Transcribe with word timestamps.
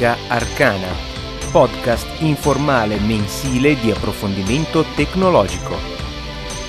Tecnica 0.00 0.16
Arcana, 0.28 0.88
podcast 1.52 2.22
informale 2.22 2.98
mensile 3.00 3.78
di 3.78 3.90
approfondimento 3.90 4.82
tecnologico. 4.94 5.76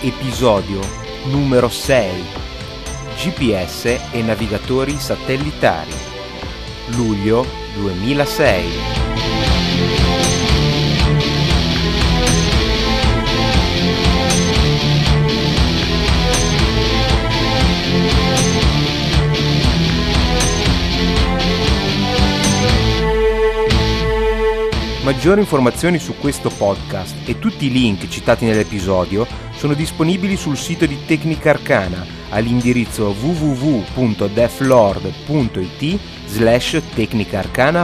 Episodio 0.01 0.81
numero 1.27 1.69
6. 1.69 2.25
GPS 3.15 3.99
e 4.11 4.21
navigatori 4.21 4.99
satellitari. 4.99 5.93
Luglio 6.87 7.45
2006. 7.75 9.00
Maggiori 25.11 25.41
informazioni 25.41 25.99
su 25.99 26.15
questo 26.17 26.49
podcast 26.49 27.27
e 27.27 27.37
tutti 27.37 27.65
i 27.65 27.71
link 27.71 28.07
citati 28.07 28.45
nell'episodio 28.45 29.27
sono 29.51 29.73
disponibili 29.73 30.37
sul 30.37 30.55
sito 30.55 30.85
di 30.85 31.03
Tecnica 31.05 31.49
Arcana 31.49 32.05
all'indirizzo 32.29 33.13
www.deflord.it 33.19 35.99
slash 36.27 36.81
Tecnica 36.95 37.43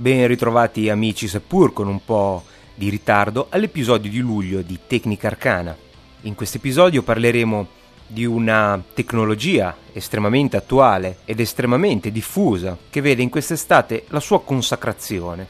Ben 0.01 0.29
ritrovati 0.29 0.89
amici, 0.89 1.27
seppur 1.27 1.73
con 1.73 1.89
un 1.89 2.05
po' 2.05 2.45
di 2.73 2.89
ritardo, 2.89 3.49
all'episodio 3.51 4.09
di 4.09 4.21
luglio 4.21 4.63
di 4.63 4.79
Tecnica 4.87 5.27
Arcana. 5.27 5.77
In 6.21 6.37
questo 6.37 6.59
episodio 6.59 7.03
parleremo 7.03 7.67
di 8.07 8.25
una 8.25 8.81
tecnologia 8.95 9.77
estremamente 9.93 10.57
attuale 10.57 11.19
ed 11.25 11.41
estremamente 11.41 12.13
diffusa 12.13 12.79
che 12.89 13.01
vede 13.01 13.23
in 13.23 13.29
quest'estate 13.29 14.05
la 14.11 14.21
sua 14.21 14.41
consacrazione 14.41 15.49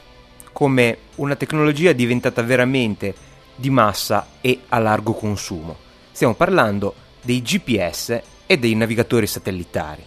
come 0.51 0.97
una 1.17 1.35
tecnologia 1.35 1.91
diventata 1.91 2.41
veramente 2.41 3.13
di 3.55 3.69
massa 3.69 4.29
e 4.41 4.61
a 4.69 4.79
largo 4.79 5.13
consumo. 5.13 5.77
Stiamo 6.11 6.33
parlando 6.33 6.95
dei 7.21 7.43
GPS 7.43 8.19
e 8.47 8.57
dei 8.57 8.73
navigatori 8.73 9.27
satellitari. 9.27 10.03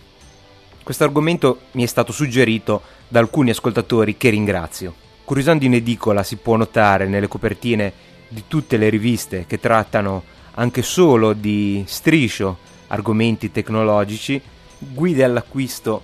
Questo 0.82 1.04
argomento 1.04 1.60
mi 1.72 1.84
è 1.84 1.86
stato 1.86 2.10
suggerito 2.10 2.82
da 3.12 3.18
alcuni 3.18 3.50
ascoltatori 3.50 4.16
che 4.16 4.30
ringrazio. 4.30 4.94
Curiosando 5.24 5.66
in 5.66 5.74
edicola 5.74 6.22
si 6.22 6.36
può 6.36 6.56
notare 6.56 7.06
nelle 7.06 7.28
copertine 7.28 7.92
di 8.26 8.44
tutte 8.48 8.78
le 8.78 8.88
riviste 8.88 9.44
che 9.46 9.60
trattano 9.60 10.22
anche 10.54 10.80
solo 10.80 11.34
di 11.34 11.84
striscio 11.86 12.56
argomenti 12.86 13.50
tecnologici, 13.50 14.40
guide 14.78 15.24
all'acquisto 15.24 16.00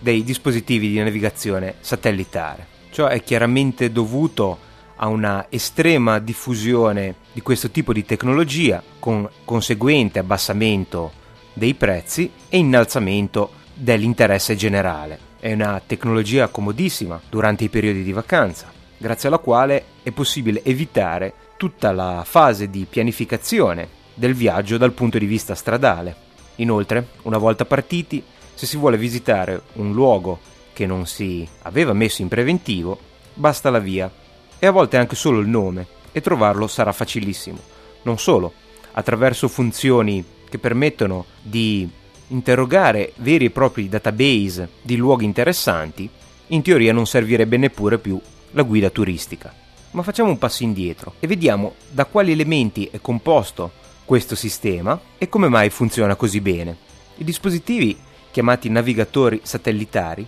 dei 0.00 0.24
dispositivi 0.24 0.88
di 0.88 0.98
navigazione 0.98 1.76
satellitare. 1.78 2.66
Ciò 2.90 3.06
è 3.06 3.22
chiaramente 3.22 3.92
dovuto 3.92 4.58
a 4.96 5.06
una 5.06 5.46
estrema 5.50 6.18
diffusione 6.18 7.14
di 7.32 7.40
questo 7.40 7.70
tipo 7.70 7.92
di 7.92 8.04
tecnologia 8.04 8.82
con 8.98 9.28
conseguente 9.44 10.18
abbassamento 10.18 11.12
dei 11.52 11.74
prezzi 11.74 12.28
e 12.48 12.58
innalzamento 12.58 13.52
dell'interesse 13.74 14.56
generale. 14.56 15.27
È 15.40 15.52
una 15.52 15.80
tecnologia 15.86 16.48
comodissima 16.48 17.20
durante 17.30 17.62
i 17.62 17.68
periodi 17.68 18.02
di 18.02 18.10
vacanza, 18.10 18.72
grazie 18.96 19.28
alla 19.28 19.38
quale 19.38 19.84
è 20.02 20.10
possibile 20.10 20.64
evitare 20.64 21.32
tutta 21.56 21.92
la 21.92 22.24
fase 22.26 22.68
di 22.68 22.86
pianificazione 22.90 23.88
del 24.14 24.34
viaggio 24.34 24.78
dal 24.78 24.90
punto 24.90 25.16
di 25.16 25.26
vista 25.26 25.54
stradale. 25.54 26.16
Inoltre, 26.56 27.10
una 27.22 27.38
volta 27.38 27.64
partiti, 27.64 28.20
se 28.52 28.66
si 28.66 28.76
vuole 28.76 28.96
visitare 28.96 29.62
un 29.74 29.92
luogo 29.92 30.40
che 30.72 30.86
non 30.86 31.06
si 31.06 31.48
aveva 31.62 31.92
messo 31.92 32.20
in 32.20 32.26
preventivo, 32.26 32.98
basta 33.34 33.70
la 33.70 33.78
via 33.78 34.10
e 34.58 34.66
a 34.66 34.72
volte 34.72 34.96
anche 34.96 35.14
solo 35.14 35.38
il 35.38 35.46
nome 35.46 35.86
e 36.10 36.20
trovarlo 36.20 36.66
sarà 36.66 36.90
facilissimo. 36.90 37.58
Non 38.02 38.18
solo, 38.18 38.52
attraverso 38.90 39.46
funzioni 39.46 40.24
che 40.48 40.58
permettono 40.58 41.26
di 41.40 41.88
interrogare 42.28 43.12
veri 43.16 43.46
e 43.46 43.50
propri 43.50 43.88
database 43.88 44.68
di 44.82 44.96
luoghi 44.96 45.24
interessanti, 45.24 46.08
in 46.48 46.62
teoria 46.62 46.92
non 46.92 47.06
servirebbe 47.06 47.56
neppure 47.56 47.98
più 47.98 48.20
la 48.52 48.62
guida 48.62 48.90
turistica. 48.90 49.52
Ma 49.92 50.02
facciamo 50.02 50.30
un 50.30 50.38
passo 50.38 50.62
indietro 50.62 51.14
e 51.20 51.26
vediamo 51.26 51.74
da 51.90 52.04
quali 52.04 52.32
elementi 52.32 52.88
è 52.90 53.00
composto 53.00 53.72
questo 54.04 54.34
sistema 54.34 54.98
e 55.18 55.28
come 55.28 55.48
mai 55.48 55.70
funziona 55.70 56.14
così 56.14 56.40
bene. 56.40 56.76
I 57.16 57.24
dispositivi, 57.24 57.96
chiamati 58.30 58.68
navigatori 58.68 59.40
satellitari, 59.42 60.26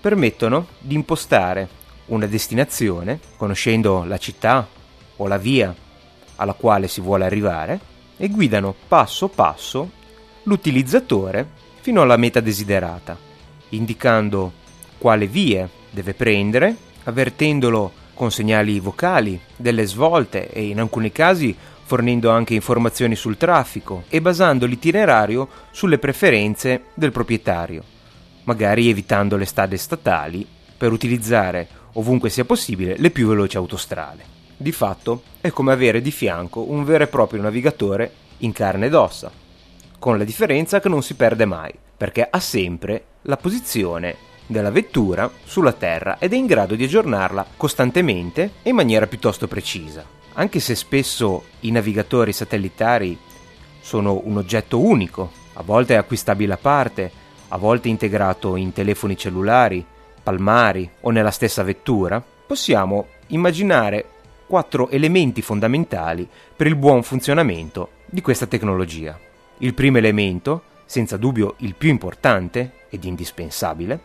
permettono 0.00 0.68
di 0.78 0.94
impostare 0.94 1.68
una 2.06 2.26
destinazione, 2.26 3.20
conoscendo 3.36 4.04
la 4.04 4.18
città 4.18 4.66
o 5.16 5.26
la 5.26 5.38
via 5.38 5.74
alla 6.36 6.54
quale 6.54 6.88
si 6.88 7.00
vuole 7.00 7.24
arrivare, 7.24 7.78
e 8.16 8.28
guidano 8.28 8.74
passo 8.88 9.28
passo 9.28 9.90
l'utilizzatore 10.44 11.48
fino 11.80 12.02
alla 12.02 12.16
meta 12.16 12.40
desiderata, 12.40 13.16
indicando 13.70 14.52
quale 14.98 15.26
vie 15.26 15.68
deve 15.90 16.14
prendere, 16.14 16.76
avvertendolo 17.04 17.92
con 18.14 18.30
segnali 18.30 18.80
vocali, 18.80 19.40
delle 19.56 19.86
svolte 19.86 20.50
e 20.50 20.66
in 20.66 20.78
alcuni 20.78 21.10
casi 21.10 21.56
fornendo 21.90 22.30
anche 22.30 22.54
informazioni 22.54 23.16
sul 23.16 23.36
traffico 23.36 24.04
e 24.08 24.20
basando 24.20 24.66
l'itinerario 24.66 25.48
sulle 25.70 25.98
preferenze 25.98 26.84
del 26.94 27.10
proprietario, 27.10 27.82
magari 28.44 28.88
evitando 28.88 29.36
le 29.36 29.44
strade 29.44 29.76
statali 29.76 30.46
per 30.76 30.92
utilizzare 30.92 31.66
ovunque 31.94 32.30
sia 32.30 32.44
possibile 32.44 32.94
le 32.98 33.10
più 33.10 33.26
veloci 33.26 33.56
autostrade. 33.56 34.22
Di 34.56 34.70
fatto 34.70 35.22
è 35.40 35.50
come 35.50 35.72
avere 35.72 36.00
di 36.00 36.10
fianco 36.10 36.70
un 36.70 36.84
vero 36.84 37.04
e 37.04 37.08
proprio 37.08 37.42
navigatore 37.42 38.12
in 38.38 38.52
carne 38.52 38.86
ed 38.86 38.94
ossa, 38.94 39.32
con 40.00 40.16
la 40.16 40.24
differenza 40.24 40.80
che 40.80 40.88
non 40.88 41.02
si 41.02 41.14
perde 41.14 41.44
mai, 41.44 41.72
perché 41.94 42.26
ha 42.28 42.40
sempre 42.40 43.04
la 43.22 43.36
posizione 43.36 44.16
della 44.46 44.70
vettura 44.70 45.30
sulla 45.44 45.74
Terra 45.74 46.18
ed 46.18 46.32
è 46.32 46.36
in 46.36 46.46
grado 46.46 46.74
di 46.74 46.84
aggiornarla 46.84 47.46
costantemente 47.56 48.52
e 48.62 48.70
in 48.70 48.76
maniera 48.76 49.06
piuttosto 49.06 49.46
precisa. 49.46 50.02
Anche 50.32 50.58
se 50.58 50.74
spesso 50.74 51.44
i 51.60 51.70
navigatori 51.70 52.32
satellitari 52.32 53.16
sono 53.80 54.22
un 54.24 54.38
oggetto 54.38 54.80
unico, 54.80 55.30
a 55.52 55.62
volte 55.62 55.96
acquistabile 55.96 56.54
a 56.54 56.58
parte, 56.58 57.10
a 57.48 57.58
volte 57.58 57.88
integrato 57.88 58.56
in 58.56 58.72
telefoni 58.72 59.18
cellulari, 59.18 59.84
palmari 60.22 60.90
o 61.02 61.10
nella 61.10 61.30
stessa 61.30 61.62
vettura, 61.62 62.24
possiamo 62.46 63.08
immaginare 63.28 64.06
quattro 64.46 64.88
elementi 64.88 65.42
fondamentali 65.42 66.26
per 66.56 66.66
il 66.66 66.76
buon 66.76 67.02
funzionamento 67.02 67.90
di 68.06 68.22
questa 68.22 68.46
tecnologia. 68.46 69.28
Il 69.62 69.74
primo 69.74 69.98
elemento, 69.98 70.62
senza 70.86 71.18
dubbio 71.18 71.56
il 71.58 71.74
più 71.74 71.90
importante 71.90 72.86
ed 72.88 73.04
indispensabile, 73.04 74.00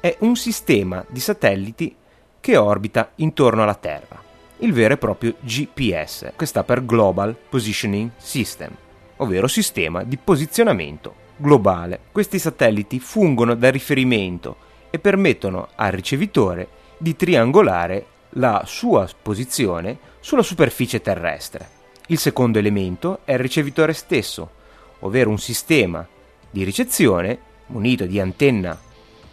è 0.00 0.16
un 0.20 0.34
sistema 0.34 1.04
di 1.08 1.20
satelliti 1.20 1.94
che 2.40 2.56
orbita 2.56 3.12
intorno 3.16 3.62
alla 3.62 3.74
Terra, 3.74 4.22
il 4.58 4.72
vero 4.72 4.94
e 4.94 4.96
proprio 4.96 5.34
GPS, 5.40 6.32
che 6.34 6.46
sta 6.46 6.64
per 6.64 6.86
Global 6.86 7.36
Positioning 7.36 8.12
System, 8.16 8.74
ovvero 9.16 9.46
sistema 9.46 10.04
di 10.04 10.16
posizionamento 10.16 11.14
globale. 11.36 12.00
Questi 12.10 12.38
satelliti 12.38 12.98
fungono 12.98 13.54
da 13.54 13.70
riferimento 13.70 14.56
e 14.88 14.98
permettono 14.98 15.68
al 15.74 15.92
ricevitore 15.92 16.68
di 16.96 17.14
triangolare 17.14 18.06
la 18.36 18.62
sua 18.64 19.06
posizione 19.20 19.98
sulla 20.20 20.42
superficie 20.42 21.02
terrestre. 21.02 21.68
Il 22.06 22.18
secondo 22.18 22.58
elemento 22.58 23.20
è 23.24 23.32
il 23.32 23.38
ricevitore 23.38 23.92
stesso, 23.92 24.62
ovvero 25.04 25.30
un 25.30 25.38
sistema 25.38 26.06
di 26.50 26.64
ricezione 26.64 27.38
munito 27.66 28.04
di 28.04 28.20
antenna 28.20 28.78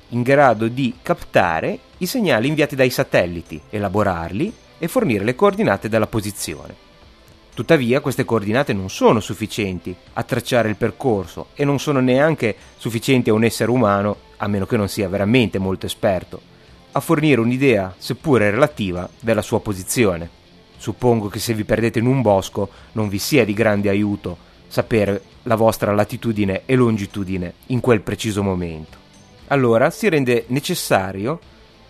in 0.10 0.22
grado 0.22 0.68
di 0.68 0.96
captare 1.02 1.80
i 1.98 2.06
segnali 2.06 2.48
inviati 2.48 2.76
dai 2.76 2.90
satelliti, 2.90 3.62
elaborarli 3.70 4.54
e 4.78 4.88
fornire 4.88 5.24
le 5.24 5.36
coordinate 5.36 5.90
della 5.90 6.08
posizione. 6.08 6.90
Tuttavia 7.54 8.00
queste 8.00 8.26
coordinate 8.26 8.74
non 8.74 8.90
sono 8.90 9.20
sufficienti 9.20 9.96
a 10.14 10.24
tracciare 10.24 10.70
il 10.70 10.76
percorso 10.76 11.48
e 11.54 11.64
non 11.64 11.80
sono 11.80 12.00
neanche 12.00 12.56
sufficienti 12.78 13.30
a 13.30 13.34
un 13.34 13.44
essere 13.44 13.72
umano, 13.72 14.18
a 14.38 14.48
meno 14.48 14.66
che 14.66 14.78
non 14.78 14.90
sia 14.90 15.08
veramente 15.08 15.60
molto 15.60 15.86
esperto, 15.86 16.42
a 16.94 17.00
fornire 17.00 17.40
un'idea, 17.40 17.94
seppure 17.98 18.50
relativa, 18.52 19.08
della 19.20 19.42
sua 19.42 19.62
posizione. 19.62 20.30
Suppongo 20.78 21.28
che 21.28 21.40
se 21.40 21.54
vi 21.54 21.64
perdete 21.64 22.00
in 22.00 22.08
un 22.08 22.22
bosco 22.22 22.70
non 22.94 23.08
vi 23.08 23.20
sia 23.20 23.46
di 23.46 23.54
grande 23.54 23.90
aiuto 23.90 24.50
sapere 24.72 25.22
la 25.44 25.56
vostra 25.56 25.94
latitudine 25.94 26.62
e 26.66 26.76
longitudine 26.76 27.56
in 27.68 27.82
quel 27.82 28.00
preciso 28.00 28.42
momento. 28.42 28.98
Allora 29.48 29.90
si 29.90 30.08
rende 30.08 30.46
necessario 30.48 31.42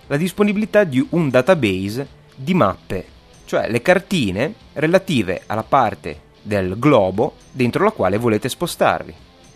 la 0.07 0.17
disponibilità 0.17 0.83
di 0.83 1.05
un 1.11 1.29
database 1.29 2.07
di 2.33 2.55
mappe, 2.55 3.05
cioè 3.45 3.69
le 3.69 3.83
cartine 3.83 4.55
relative 4.73 5.43
alla 5.45 5.61
parte 5.61 6.29
del 6.41 6.79
globo 6.79 7.35
dentro 7.51 7.83
la 7.83 7.91
quale 7.91 8.17
volete 8.17 8.49
spostarvi. 8.49 9.13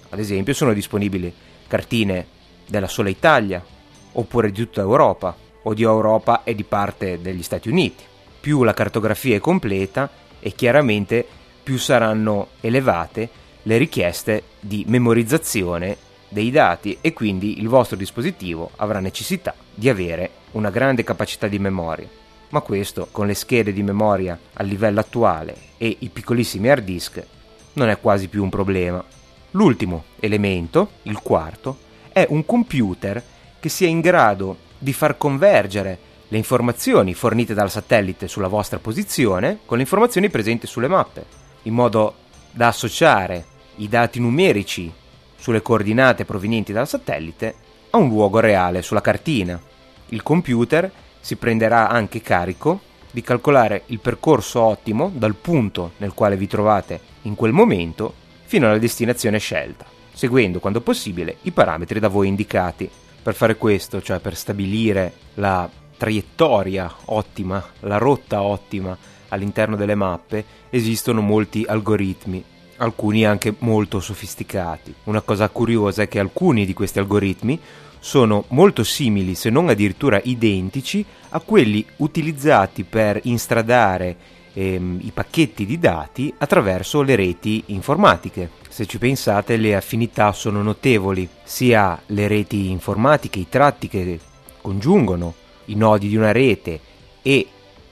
Ad 0.10 0.20
esempio 0.20 0.54
sono 0.54 0.72
disponibili 0.72 1.34
cartine 1.66 2.28
della 2.68 2.88
sola 2.88 3.10
Italia, 3.10 3.64
oppure 4.12 4.52
di 4.52 4.62
tutta 4.62 4.82
Europa, 4.82 5.36
o 5.64 5.74
di 5.74 5.82
Europa 5.82 6.44
e 6.44 6.54
di 6.54 6.64
parte 6.64 7.20
degli 7.20 7.42
Stati 7.42 7.70
Uniti. 7.70 8.04
Più 8.40 8.62
la 8.62 8.76
cartografia 8.76 9.36
è 9.36 9.40
completa 9.40 10.08
e 10.40 10.52
chiaramente 10.52 11.26
più 11.66 11.80
saranno 11.80 12.50
elevate 12.62 13.28
le 13.64 13.78
richieste 13.78 14.44
di 14.60 14.86
memorizzazione 14.88 15.98
dei 16.30 16.52
dati 16.52 17.00
e 17.02 17.12
quindi 17.12 17.60
il 17.60 17.68
vostro 17.68 17.98
dispositivo 17.98 18.70
avrà 18.76 19.00
necessità 19.00 19.56
di 19.74 19.90
avere 19.90 20.30
una 20.52 20.70
grande 20.70 21.04
capacità 21.04 21.48
di 21.48 21.58
memoria. 21.58 22.08
Ma 22.50 22.62
questo 22.62 23.08
con 23.10 23.26
le 23.26 23.34
schede 23.34 23.74
di 23.74 23.82
memoria 23.82 24.38
a 24.54 24.62
livello 24.62 25.00
attuale 25.00 25.56
e 25.78 25.96
i 26.02 26.10
piccolissimi 26.10 26.70
hard 26.70 26.84
disk 26.84 27.26
non 27.74 27.90
è 27.90 28.00
quasi 28.00 28.28
più 28.28 28.44
un 28.44 28.50
problema. 28.50 29.04
L'ultimo 29.52 30.04
elemento, 30.20 30.92
il 31.04 31.20
quarto, 31.20 31.80
è 32.12 32.28
un 32.30 32.46
computer 32.46 33.24
che 33.60 33.70
sia 33.70 33.88
in 33.88 34.02
grado 34.02 34.58
di 34.78 34.94
far 34.94 35.18
convergere 35.18 35.98
le 36.28 36.38
informazioni 36.38 37.16
fornite 37.16 37.56
dal 37.56 37.72
satellite 37.72 38.28
sulla 38.28 38.50
vostra 38.50 38.78
posizione 38.78 39.62
con 39.66 39.78
le 39.78 39.84
informazioni 39.84 40.30
presenti 40.30 40.68
sulle 40.68 40.88
mappe, 40.88 41.45
in 41.66 41.74
modo 41.74 42.16
da 42.52 42.68
associare 42.68 43.46
i 43.78 43.88
dati 43.88 44.20
numerici 44.20 44.92
sulle 45.38 45.62
coordinate 45.62 46.26
provenienti 46.26 46.74
dal 46.74 46.88
satellite 46.88 47.56
a 47.92 47.98
un 47.98 48.08
luogo 48.08 48.40
reale 48.40 48.82
sulla 48.82 49.02
cartina. 49.02 49.62
Il 50.10 50.24
computer 50.24 50.92
si 51.20 51.36
prenderà 51.36 51.90
anche 51.90 52.22
carico 52.22 52.80
di 53.12 53.22
calcolare 53.22 53.84
il 53.88 54.00
percorso 54.00 54.62
ottimo 54.62 55.12
dal 55.14 55.36
punto 55.36 55.92
nel 55.98 56.14
quale 56.14 56.36
vi 56.36 56.48
trovate 56.48 57.00
in 57.24 57.36
quel 57.36 57.52
momento 57.52 58.14
fino 58.44 58.68
alla 58.68 58.78
destinazione 58.78 59.40
scelta, 59.40 59.86
seguendo 60.14 60.60
quando 60.60 60.82
possibile 60.82 61.38
i 61.44 61.52
parametri 61.52 62.00
da 62.00 62.08
voi 62.08 62.28
indicati. 62.28 62.90
Per 63.24 63.34
fare 63.34 63.56
questo, 63.56 64.02
cioè 64.02 64.20
per 64.20 64.36
stabilire 64.36 65.14
la 65.36 65.68
traiettoria 65.98 66.94
ottima, 67.06 67.64
la 67.82 67.98
rotta 67.98 68.42
ottima 68.42 68.96
all'interno 69.30 69.76
delle 69.76 69.96
mappe, 69.96 70.44
esistono 70.70 71.22
molti 71.22 71.66
algoritmi, 71.68 72.44
alcuni 72.78 73.26
anche 73.26 73.56
molto 73.60 74.00
sofisticati. 74.00 74.94
Una 75.06 75.22
cosa 75.22 75.50
curiosa 75.50 76.04
è 76.04 76.08
che 76.08 76.20
alcuni 76.20 76.66
di 76.66 76.74
questi 76.74 77.00
algoritmi 77.00 77.60
sono 78.00 78.46
molto 78.50 78.84
simili, 78.84 79.34
se 79.34 79.50
non 79.50 79.70
addirittura 79.70 80.20
identici, 80.24 81.04
a 81.30 81.40
quelli 81.40 81.86
utilizzati 81.98 82.84
per 82.84 83.20
instradare 83.24 84.16
ehm, 84.54 85.00
i 85.02 85.12
pacchetti 85.12 85.66
di 85.66 85.80
dati 85.80 86.34
attraverso 86.38 87.02
le 87.02 87.16
reti 87.16 87.64
informatiche. 87.68 88.52
Se 88.70 88.86
ci 88.86 88.98
pensate 88.98 89.58
le 89.58 89.76
affinità 89.76 90.32
sono 90.34 90.62
notevoli, 90.62 91.28
sia 91.44 92.02
le 92.08 92.28
reti 92.28 92.70
informatiche, 92.70 93.40
i 93.40 93.50
tratti 93.50 93.88
che 93.88 94.20
congiungono 94.62 95.34
i 95.66 95.76
nodi 95.76 96.08
di 96.08 96.16
una 96.16 96.32
rete 96.32 96.80
e 97.22 97.48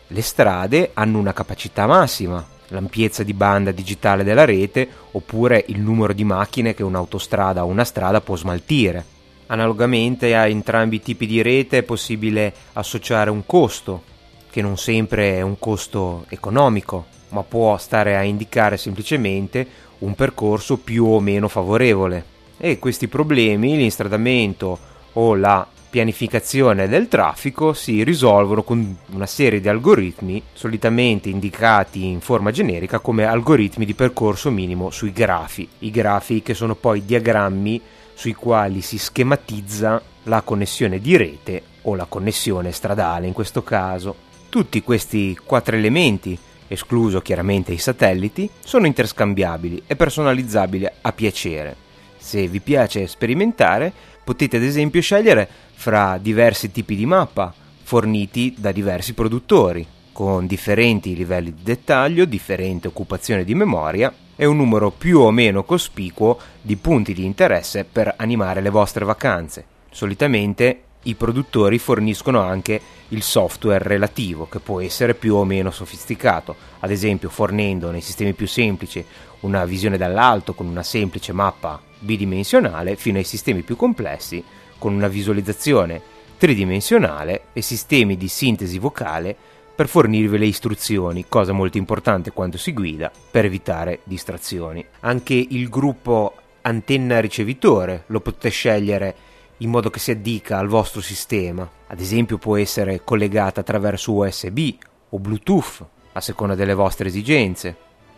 le 0.07 0.21
strade 0.21 0.91
hanno 0.93 1.17
una 1.17 1.33
capacità 1.33 1.87
massima, 1.87 2.45
l'ampiezza 2.67 3.23
di 3.23 3.33
banda 3.33 3.71
digitale 3.71 4.23
della 4.23 4.45
rete 4.45 4.87
oppure 5.11 5.63
il 5.67 5.79
numero 5.79 6.13
di 6.13 6.23
macchine 6.23 6.73
che 6.73 6.83
un'autostrada 6.83 7.63
o 7.63 7.67
una 7.67 7.83
strada 7.83 8.21
può 8.21 8.35
smaltire. 8.35 9.05
Analogamente 9.47 10.35
a 10.35 10.47
entrambi 10.47 10.97
i 10.97 11.01
tipi 11.01 11.25
di 11.25 11.41
rete 11.41 11.79
è 11.79 11.83
possibile 11.83 12.53
associare 12.73 13.29
un 13.29 13.45
costo, 13.45 14.03
che 14.49 14.61
non 14.61 14.77
sempre 14.77 15.37
è 15.37 15.41
un 15.41 15.57
costo 15.59 16.25
economico, 16.29 17.05
ma 17.29 17.43
può 17.43 17.77
stare 17.77 18.15
a 18.15 18.23
indicare 18.23 18.77
semplicemente 18.77 19.67
un 19.99 20.15
percorso 20.15 20.77
più 20.77 21.05
o 21.05 21.19
meno 21.19 21.47
favorevole. 21.47 22.31
E 22.57 22.79
questi 22.79 23.07
problemi, 23.07 23.75
l'instradamento 23.75 24.91
o 25.13 25.35
la 25.35 25.67
pianificazione 25.93 26.87
del 26.87 27.07
traffico 27.07 27.73
si 27.73 28.03
risolvono 28.03 28.63
con 28.63 28.97
una 29.11 29.27
serie 29.27 29.61
di 29.61 29.69
algoritmi 29.69 30.41
solitamente 30.51 31.29
indicati 31.29 32.07
in 32.07 32.19
forma 32.19 32.49
generica 32.49 32.97
come 32.97 33.25
algoritmi 33.25 33.85
di 33.85 33.93
percorso 33.93 34.49
minimo 34.49 34.89
sui 34.89 35.11
grafi. 35.11 35.69
I 35.79 35.91
grafi 35.91 36.41
che 36.41 36.55
sono 36.55 36.73
poi 36.73 37.05
diagrammi 37.05 37.79
sui 38.15 38.33
quali 38.33 38.81
si 38.81 38.97
schematizza 38.97 40.01
la 40.23 40.41
connessione 40.41 40.97
di 40.97 41.15
rete 41.15 41.61
o 41.83 41.93
la 41.93 42.05
connessione 42.05 42.71
stradale 42.71 43.27
in 43.27 43.33
questo 43.33 43.61
caso. 43.61 44.15
Tutti 44.49 44.81
questi 44.81 45.37
quattro 45.45 45.75
elementi, 45.75 46.35
escluso 46.69 47.21
chiaramente 47.21 47.71
i 47.71 47.77
satelliti, 47.77 48.49
sono 48.65 48.87
interscambiabili 48.87 49.83
e 49.85 49.95
personalizzabili 49.95 50.87
a 51.01 51.11
piacere. 51.11 51.75
Se 52.17 52.47
vi 52.47 52.61
piace 52.61 53.05
sperimentare, 53.05 53.93
potete 54.23 54.57
ad 54.57 54.63
esempio 54.63 55.01
scegliere 55.01 55.47
fra 55.83 56.17
diversi 56.17 56.71
tipi 56.71 56.95
di 56.95 57.05
mappa 57.05 57.53
forniti 57.81 58.55
da 58.57 58.71
diversi 58.71 59.13
produttori, 59.13 59.85
con 60.13 60.47
differenti 60.47 61.13
livelli 61.13 61.53
di 61.53 61.61
dettaglio, 61.61 62.23
differente 62.23 62.87
occupazione 62.87 63.43
di 63.43 63.53
memoria 63.53 64.13
e 64.37 64.45
un 64.45 64.55
numero 64.55 64.91
più 64.91 65.19
o 65.19 65.29
meno 65.31 65.65
cospicuo 65.65 66.39
di 66.61 66.77
punti 66.77 67.13
di 67.13 67.25
interesse 67.25 67.83
per 67.83 68.13
animare 68.15 68.61
le 68.61 68.69
vostre 68.69 69.03
vacanze. 69.03 69.65
Solitamente 69.91 70.83
i 71.03 71.15
produttori 71.15 71.77
forniscono 71.79 72.39
anche 72.39 72.79
il 73.09 73.21
software 73.21 73.83
relativo, 73.83 74.47
che 74.47 74.61
può 74.61 74.79
essere 74.79 75.15
più 75.15 75.35
o 75.35 75.43
meno 75.43 75.69
sofisticato, 75.69 76.55
ad 76.79 76.91
esempio 76.91 77.27
fornendo 77.27 77.91
nei 77.91 77.99
sistemi 77.99 78.31
più 78.31 78.47
semplici 78.47 79.03
una 79.41 79.65
visione 79.65 79.97
dall'alto 79.97 80.53
con 80.53 80.65
una 80.65 80.81
semplice 80.81 81.33
mappa 81.33 81.77
bidimensionale, 81.99 82.95
fino 82.95 83.17
ai 83.17 83.25
sistemi 83.25 83.63
più 83.63 83.75
complessi 83.75 84.41
con 84.83 84.93
una 84.93 85.07
visualizzazione 85.07 86.01
tridimensionale 86.35 87.43
e 87.53 87.61
sistemi 87.61 88.17
di 88.17 88.27
sintesi 88.27 88.79
vocale 88.79 89.33
per 89.73 89.87
fornirvi 89.87 90.37
le 90.37 90.45
istruzioni, 90.45 91.23
cosa 91.29 91.53
molto 91.53 91.77
importante 91.77 92.33
quando 92.33 92.57
si 92.57 92.73
guida, 92.73 93.09
per 93.31 93.45
evitare 93.45 94.01
distrazioni. 94.03 94.85
Anche 94.99 95.35
il 95.35 95.69
gruppo 95.69 96.35
antenna 96.63 97.21
ricevitore 97.21 98.03
lo 98.07 98.19
potete 98.19 98.49
scegliere 98.49 99.15
in 99.59 99.69
modo 99.69 99.89
che 99.89 99.99
si 99.99 100.11
addica 100.11 100.57
al 100.57 100.67
vostro 100.67 100.99
sistema. 100.99 101.65
Ad 101.87 102.01
esempio 102.01 102.37
può 102.37 102.57
essere 102.57 103.05
collegata 103.05 103.61
attraverso 103.61 104.11
USB 104.11 104.73
o 105.11 105.17
Bluetooth 105.17 105.85
a 106.11 106.19
seconda 106.19 106.55
delle 106.55 106.73
vostre 106.73 107.07
esigenze 107.07 107.77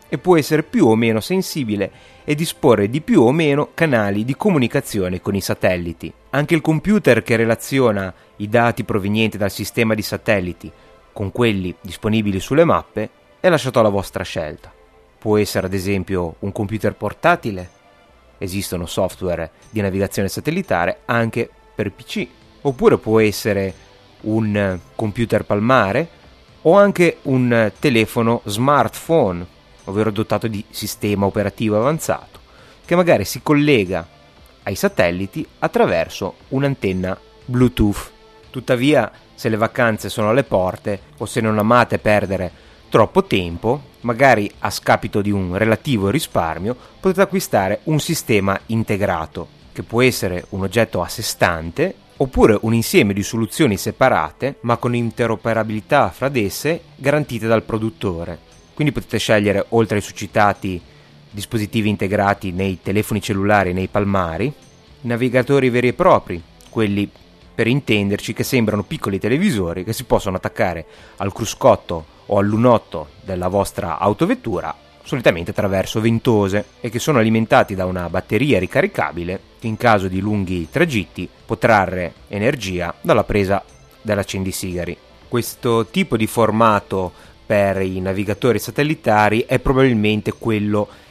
e 0.09 0.17
può 0.17 0.35
essere 0.35 0.63
più 0.63 0.87
o 0.87 0.95
meno 0.95 1.19
sensibile 1.19 1.91
e 2.23 2.33
disporre 2.33 2.89
di 2.89 3.01
più 3.01 3.21
o 3.21 3.31
meno 3.31 3.69
canali 3.75 4.25
di 4.25 4.35
comunicazione 4.35 5.21
con 5.21 5.35
i 5.35 5.41
satelliti. 5.41 6.11
Anche 6.35 6.53
il 6.53 6.59
computer 6.59 7.23
che 7.23 7.37
relaziona 7.37 8.13
i 8.37 8.49
dati 8.49 8.83
provenienti 8.83 9.37
dal 9.37 9.49
sistema 9.49 9.93
di 9.93 10.01
satelliti 10.01 10.69
con 11.13 11.31
quelli 11.31 11.73
disponibili 11.79 12.41
sulle 12.41 12.65
mappe 12.65 13.09
è 13.39 13.47
lasciato 13.47 13.79
alla 13.79 13.87
vostra 13.87 14.21
scelta. 14.25 14.69
Può 15.17 15.37
essere 15.37 15.67
ad 15.67 15.73
esempio 15.73 16.35
un 16.39 16.51
computer 16.51 16.93
portatile 16.93 17.69
esistono 18.37 18.85
software 18.85 19.49
di 19.69 19.79
navigazione 19.79 20.27
satellitare 20.27 21.03
anche 21.05 21.49
per 21.73 21.93
PC, 21.93 22.27
oppure 22.63 22.97
può 22.97 23.21
essere 23.21 23.73
un 24.23 24.77
computer 24.93 25.45
palmare 25.45 26.09
o 26.63 26.75
anche 26.75 27.19
un 27.21 27.71
telefono 27.79 28.41
smartphone, 28.43 29.47
ovvero 29.85 30.11
dotato 30.11 30.47
di 30.47 30.65
sistema 30.69 31.27
operativo 31.27 31.77
avanzato, 31.77 32.39
che 32.83 32.97
magari 32.97 33.23
si 33.23 33.41
collega 33.41 34.14
ai 34.65 34.75
satelliti 34.75 35.45
attraverso 35.59 36.35
un'antenna 36.49 37.17
Bluetooth. 37.45 38.11
Tuttavia, 38.49 39.11
se 39.33 39.49
le 39.49 39.57
vacanze 39.57 40.09
sono 40.09 40.29
alle 40.29 40.43
porte 40.43 40.99
o 41.17 41.25
se 41.25 41.41
non 41.41 41.57
amate 41.57 41.97
perdere 41.97 42.51
troppo 42.89 43.23
tempo, 43.25 43.81
magari 44.01 44.49
a 44.59 44.69
scapito 44.69 45.21
di 45.21 45.31
un 45.31 45.57
relativo 45.57 46.09
risparmio, 46.09 46.75
potete 46.99 47.21
acquistare 47.21 47.79
un 47.83 47.99
sistema 47.99 48.59
integrato, 48.67 49.47
che 49.73 49.83
può 49.83 50.01
essere 50.01 50.45
un 50.49 50.61
oggetto 50.63 51.01
a 51.01 51.07
sé 51.07 51.21
stante 51.21 51.95
oppure 52.17 52.57
un 52.61 52.73
insieme 52.73 53.13
di 53.13 53.23
soluzioni 53.23 53.75
separate 53.75 54.57
ma 54.61 54.77
con 54.77 54.95
interoperabilità 54.95 56.09
fra 56.11 56.29
di 56.29 56.45
esse 56.45 56.81
garantite 56.95 57.47
dal 57.47 57.63
produttore. 57.63 58.39
Quindi 58.73 58.93
potete 58.93 59.17
scegliere, 59.17 59.65
oltre 59.69 59.97
ai 59.97 60.01
succitati 60.01 60.81
dispositivi 61.35 61.89
integrati 61.89 62.51
nei 62.51 62.79
telefoni 62.81 63.21
cellulari 63.21 63.69
e 63.69 63.73
nei 63.73 63.87
palmari, 63.89 64.51
navigatori 65.01 65.69
veri 65.69 65.89
e 65.89 65.93
propri, 65.93 66.41
quelli 66.69 67.07
per 67.53 67.67
intenderci 67.67 68.33
che 68.33 68.43
sembrano 68.43 68.83
piccoli 68.83 69.19
televisori 69.19 69.83
che 69.83 69.93
si 69.93 70.05
possono 70.05 70.37
attaccare 70.37 70.85
al 71.17 71.31
cruscotto 71.31 72.05
o 72.25 72.39
al 72.39 72.47
lunotto 72.47 73.09
della 73.23 73.49
vostra 73.49 73.99
autovettura 73.99 74.75
solitamente 75.03 75.51
attraverso 75.51 76.01
ventose 76.01 76.65
e 76.81 76.89
che 76.89 76.97
sono 76.97 77.19
alimentati 77.19 77.75
da 77.75 77.85
una 77.85 78.09
batteria 78.09 78.57
ricaricabile 78.57 79.39
che 79.59 79.67
in 79.67 79.77
caso 79.77 80.07
di 80.07 80.19
lunghi 80.19 80.67
tragitti 80.71 81.29
può 81.45 81.57
trarre 81.57 82.13
energia 82.27 82.93
dalla 83.01 83.23
presa 83.23 83.63
dell'accendisigari. 84.01 84.97
Questo 85.27 85.85
tipo 85.87 86.17
di 86.17 86.25
formato 86.25 87.11
per 87.45 87.81
i 87.81 87.99
navigatori 87.99 88.57
satellitari 88.57 89.45
è 89.47 89.59
probabilmente 89.59 90.33
quello 90.33 90.87
che 90.87 91.04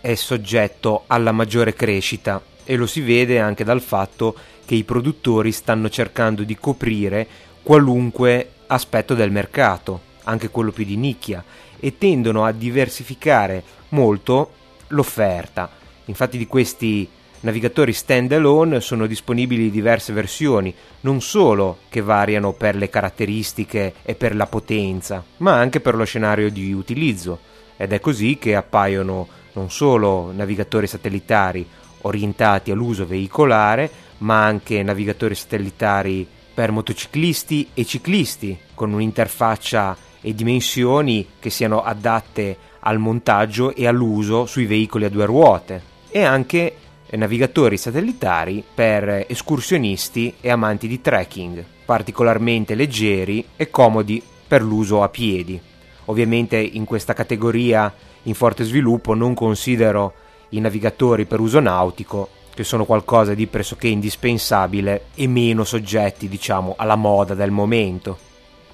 è 0.00 0.14
soggetto 0.14 1.04
alla 1.06 1.32
maggiore 1.32 1.74
crescita 1.74 2.40
e 2.64 2.76
lo 2.76 2.86
si 2.86 3.00
vede 3.00 3.40
anche 3.40 3.64
dal 3.64 3.80
fatto 3.80 4.34
che 4.64 4.74
i 4.74 4.84
produttori 4.84 5.52
stanno 5.52 5.88
cercando 5.88 6.42
di 6.42 6.56
coprire 6.56 7.26
qualunque 7.62 8.50
aspetto 8.66 9.14
del 9.14 9.30
mercato, 9.30 10.00
anche 10.24 10.50
quello 10.50 10.70
più 10.70 10.84
di 10.84 10.96
nicchia, 10.96 11.42
e 11.80 11.96
tendono 11.96 12.44
a 12.44 12.52
diversificare 12.52 13.62
molto 13.90 14.52
l'offerta. 14.88 15.70
Infatti 16.04 16.36
di 16.36 16.46
questi 16.46 17.08
navigatori 17.40 17.92
standalone 17.92 18.80
sono 18.80 19.06
disponibili 19.06 19.70
diverse 19.70 20.12
versioni, 20.12 20.74
non 21.02 21.20
solo 21.20 21.78
che 21.88 22.02
variano 22.02 22.52
per 22.52 22.76
le 22.76 22.90
caratteristiche 22.90 23.94
e 24.02 24.14
per 24.14 24.34
la 24.34 24.46
potenza, 24.46 25.24
ma 25.38 25.54
anche 25.54 25.80
per 25.80 25.94
lo 25.94 26.04
scenario 26.04 26.50
di 26.50 26.72
utilizzo. 26.72 27.38
Ed 27.76 27.92
è 27.92 28.00
così 28.00 28.38
che 28.38 28.56
appaiono 28.56 29.28
non 29.58 29.70
solo 29.70 30.30
navigatori 30.32 30.86
satellitari 30.86 31.66
orientati 32.02 32.70
all'uso 32.70 33.04
veicolare, 33.06 33.90
ma 34.18 34.44
anche 34.44 34.82
navigatori 34.84 35.34
satellitari 35.34 36.26
per 36.54 36.70
motociclisti 36.70 37.70
e 37.74 37.84
ciclisti, 37.84 38.56
con 38.74 38.92
un'interfaccia 38.92 39.96
e 40.20 40.34
dimensioni 40.34 41.26
che 41.40 41.50
siano 41.50 41.82
adatte 41.82 42.56
al 42.80 42.98
montaggio 42.98 43.74
e 43.74 43.86
all'uso 43.86 44.46
sui 44.46 44.66
veicoli 44.66 45.04
a 45.04 45.10
due 45.10 45.26
ruote, 45.26 45.82
e 46.08 46.22
anche 46.22 46.74
navigatori 47.10 47.76
satellitari 47.76 48.62
per 48.72 49.24
escursionisti 49.28 50.34
e 50.40 50.50
amanti 50.50 50.86
di 50.86 51.00
trekking, 51.00 51.64
particolarmente 51.84 52.74
leggeri 52.74 53.44
e 53.56 53.70
comodi 53.70 54.22
per 54.46 54.62
l'uso 54.62 55.02
a 55.02 55.08
piedi. 55.08 55.60
Ovviamente 56.06 56.56
in 56.56 56.84
questa 56.84 57.12
categoria 57.12 57.92
in 58.28 58.34
forte 58.34 58.64
sviluppo 58.64 59.14
non 59.14 59.34
considero 59.34 60.14
i 60.50 60.60
navigatori 60.60 61.24
per 61.24 61.40
uso 61.40 61.60
nautico, 61.60 62.28
che 62.54 62.64
sono 62.64 62.84
qualcosa 62.84 63.34
di 63.34 63.46
pressoché 63.46 63.88
indispensabile 63.88 65.06
e 65.14 65.26
meno 65.26 65.64
soggetti, 65.64 66.28
diciamo, 66.28 66.74
alla 66.76 66.96
moda 66.96 67.34
del 67.34 67.50
momento. 67.50 68.18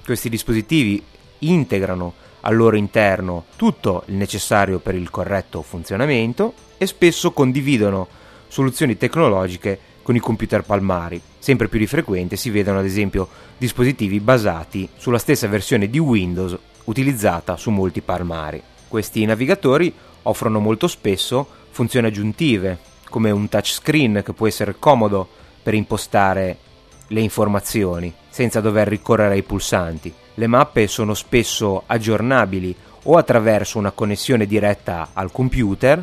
Questi 0.03 0.29
dispositivi 0.29 1.03
integrano 1.39 2.13
al 2.41 2.55
loro 2.55 2.75
interno 2.75 3.45
tutto 3.55 4.03
il 4.07 4.15
necessario 4.15 4.79
per 4.79 4.95
il 4.95 5.09
corretto 5.09 5.61
funzionamento 5.61 6.53
e 6.77 6.85
spesso 6.85 7.31
condividono 7.31 8.07
soluzioni 8.47 8.97
tecnologiche 8.97 9.79
con 10.01 10.15
i 10.15 10.19
computer 10.19 10.63
palmari. 10.63 11.21
Sempre 11.39 11.67
più 11.67 11.79
di 11.79 11.87
frequente 11.87 12.35
si 12.35 12.49
vedono 12.49 12.79
ad 12.79 12.85
esempio 12.85 13.27
dispositivi 13.57 14.19
basati 14.19 14.87
sulla 14.97 15.17
stessa 15.17 15.47
versione 15.47 15.89
di 15.89 15.99
Windows 15.99 16.57
utilizzata 16.85 17.57
su 17.57 17.71
molti 17.71 18.01
palmari. 18.01 18.61
Questi 18.95 19.25
navigatori 19.25 19.93
offrono 20.21 20.61
molto 20.61 20.87
spesso 20.87 21.45
funzioni 21.71 22.07
aggiuntive, 22.07 22.79
come 23.09 23.29
un 23.29 23.49
touchscreen 23.49 24.21
che 24.23 24.31
può 24.31 24.47
essere 24.47 24.77
comodo 24.79 25.27
per 25.61 25.73
impostare 25.73 26.57
le 27.07 27.19
informazioni 27.19 28.13
senza 28.29 28.61
dover 28.61 28.87
ricorrere 28.87 29.33
ai 29.33 29.43
pulsanti. 29.43 30.13
Le 30.35 30.47
mappe 30.47 30.87
sono 30.87 31.13
spesso 31.13 31.83
aggiornabili 31.85 32.73
o 33.03 33.17
attraverso 33.17 33.79
una 33.79 33.91
connessione 33.91 34.45
diretta 34.45 35.09
al 35.11 35.29
computer 35.29 36.01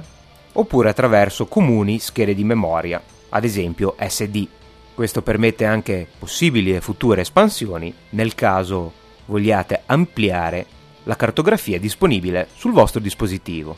oppure 0.53 0.91
attraverso 0.91 1.47
comuni 1.47 1.99
schede 1.99 2.35
di 2.35 2.45
memoria, 2.45 3.03
ad 3.31 3.45
esempio 3.45 3.95
SD. 4.07 4.47
Questo 4.93 5.23
permette 5.23 5.65
anche 5.65 6.07
possibili 6.19 6.75
e 6.75 6.83
future 6.83 7.23
espansioni 7.23 7.95
nel 8.11 8.35
caso 8.35 8.93
vogliate 9.25 9.81
ampliare 9.87 10.81
la 11.05 11.17
cartografia 11.17 11.79
disponibile 11.79 12.49
sul 12.55 12.73
vostro 12.73 13.01
dispositivo. 13.01 13.77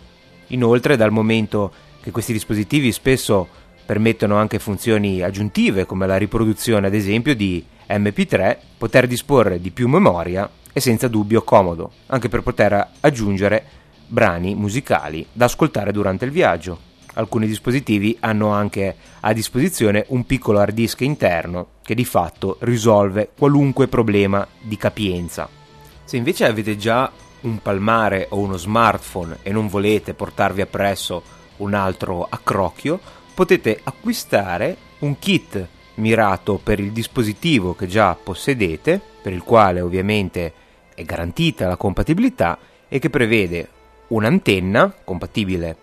Inoltre, 0.49 0.97
dal 0.97 1.11
momento 1.11 1.73
che 2.01 2.11
questi 2.11 2.33
dispositivi 2.33 2.93
spesso 2.93 3.49
permettono 3.85 4.37
anche 4.37 4.59
funzioni 4.59 5.23
aggiuntive 5.23 5.87
come 5.87 6.07
la 6.07 6.17
riproduzione 6.17 6.87
ad 6.87 6.95
esempio 6.95 7.35
di 7.35 7.65
MP3, 7.89 8.57
poter 8.79 9.07
disporre 9.07 9.61
di 9.61 9.71
più 9.71 9.89
memoria 9.89 10.49
è 10.73 10.79
senza 10.79 11.09
dubbio 11.09 11.43
comodo, 11.43 11.93
anche 12.07 12.29
per 12.29 12.43
poter 12.43 12.89
aggiungere 13.01 13.65
brani 14.07 14.55
musicali 14.55 15.27
da 15.33 15.47
ascoltare 15.47 15.93
durante 15.93 16.25
il 16.25 16.31
viaggio. 16.31 16.93
Alcuni 17.15 17.47
dispositivi 17.47 18.17
hanno 18.21 18.49
anche 18.49 18.97
a 19.21 19.33
disposizione 19.33 20.05
un 20.09 20.27
piccolo 20.27 20.59
hard 20.59 20.75
disk 20.75 21.01
interno 21.03 21.69
che 21.83 21.95
di 21.95 22.05
fatto 22.05 22.57
risolve 22.61 23.31
qualunque 23.39 23.87
problema 23.87 24.47
di 24.61 24.77
capienza. 24.77 25.64
Se 26.05 26.17
invece 26.17 26.47
avete 26.47 26.77
già 26.77 27.11
un 27.43 27.59
palmare 27.61 28.27
o 28.31 28.39
uno 28.39 28.57
smartphone 28.57 29.39
e 29.43 29.53
non 29.53 29.69
volete 29.69 30.15
portarvi 30.15 30.61
appresso 30.61 31.23
un 31.59 31.75
altro 31.75 32.27
accrocchio, 32.29 33.01
potete 33.35 33.81
acquistare 33.83 34.77
un 35.01 35.19
kit 35.19 35.69
mirato 35.95 36.61
per 36.63 36.81
il 36.81 36.93
dispositivo 36.93 37.75
che 37.75 37.87
già 37.87 38.15
possedete, 38.15 39.01
per 39.23 39.33
il 39.33 39.43
quale 39.43 39.81
ovviamente 39.81 40.53
è 40.95 41.03
garantita 41.05 41.67
la 41.67 41.77
compatibilità 41.77 42.59
e 42.89 42.99
che 42.99 43.11
prevede 43.11 43.69
un'antenna 44.09 44.95
compatibile 45.05 45.77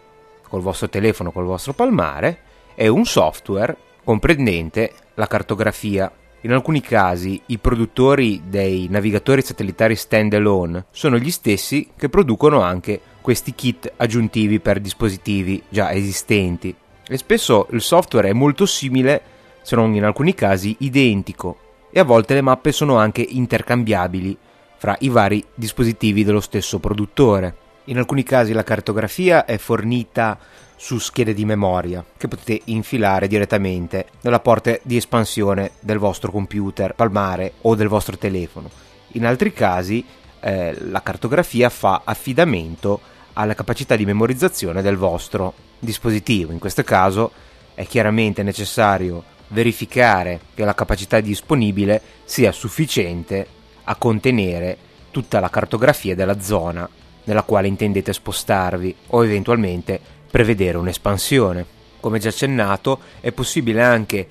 col 0.48 0.62
vostro 0.62 0.90
telefono, 0.90 1.32
col 1.32 1.46
vostro 1.46 1.74
palmare 1.74 2.40
e 2.76 2.88
un 2.88 3.06
software 3.06 3.76
comprendente 4.04 4.94
la 5.16 5.28
cartografia. 5.28 6.12
In 6.42 6.52
alcuni 6.52 6.82
casi 6.82 7.40
i 7.48 7.60
produttori 7.60 8.44
dei 8.48 8.88
navigatori 8.90 9.42
satellitari 9.42 9.96
standalone 9.96 10.86
sono 10.90 11.18
gli 11.18 11.30
stessi 11.30 11.90
che 11.96 12.10
producono 12.10 12.62
anche 12.62 13.00
questi 13.22 13.54
kit 13.54 13.92
aggiuntivi 13.98 14.60
per 14.60 14.80
dispositivi 14.80 15.62
già 15.70 15.92
esistenti 15.92 16.76
e 17.08 17.18
spesso 17.18 17.68
il 17.72 17.82
software 17.82 18.30
è 18.30 18.34
molto 18.34 18.66
simile, 18.66 19.22
se 19.62 19.76
non 19.76 19.94
in 19.94 20.06
alcuni 20.06 20.34
casi 20.34 20.76
identico, 20.80 21.58
e 21.92 22.00
a 22.00 22.06
volte 22.06 22.34
le 22.34 22.42
mappe 22.42 22.72
sono 22.72 22.98
anche 22.98 23.22
intercambiabili 23.22 24.38
fra 24.78 24.96
i 25.02 25.10
vari 25.10 25.44
dispositivi 25.54 26.24
dello 26.24 26.40
stesso 26.40 26.80
produttore. 26.80 27.56
In 27.86 27.98
alcuni 27.98 28.24
casi 28.24 28.54
la 28.54 28.64
cartografia 28.64 29.44
è 29.44 29.58
fornita 29.58 30.40
su 30.82 30.98
schede 30.98 31.36
di 31.36 31.46
memoria 31.46 32.04
che 32.18 32.28
potete 32.28 32.60
infilare 32.72 33.28
direttamente 33.28 34.08
nella 34.22 34.40
porta 34.40 34.76
di 34.82 34.98
espansione 34.98 35.74
del 35.80 36.00
vostro 36.00 36.32
computer 36.32 36.96
palmare 36.96 37.54
o 37.62 37.76
del 37.76 37.88
vostro 37.88 38.18
telefono. 38.18 38.68
In 39.10 39.28
altri 39.28 39.54
casi 39.54 40.04
eh, 40.40 40.76
la 40.90 41.04
cartografia 41.04 41.70
fa 41.70 42.02
affidamento 42.04 43.00
alla 43.34 43.54
capacità 43.54 43.96
di 43.96 44.06
memorizzazione 44.06 44.82
del 44.82 44.98
vostro 44.98 45.54
dispositivo. 45.78 46.52
In 46.52 46.58
questo 46.58 46.82
caso 46.82 47.32
è 47.76 47.86
chiaramente 47.86 48.42
necessario 48.42 49.24
verificare 49.50 50.40
che 50.56 50.66
la 50.66 50.74
capacità 50.74 51.20
disponibile 51.20 52.02
sia 52.24 52.52
sufficiente 52.52 53.46
a 53.84 53.96
contenere 53.98 54.78
tutta 55.12 55.40
la 55.40 55.50
cartografia 55.52 56.16
della 56.16 56.42
zona 56.42 56.90
nella 57.26 57.44
quale 57.44 57.68
intendete 57.68 58.14
spostarvi 58.14 58.96
o 59.10 59.24
eventualmente 59.24 60.21
prevedere 60.32 60.78
un'espansione. 60.78 61.66
Come 62.00 62.18
già 62.18 62.30
accennato, 62.30 63.00
è 63.20 63.32
possibile 63.32 63.84
anche 63.84 64.28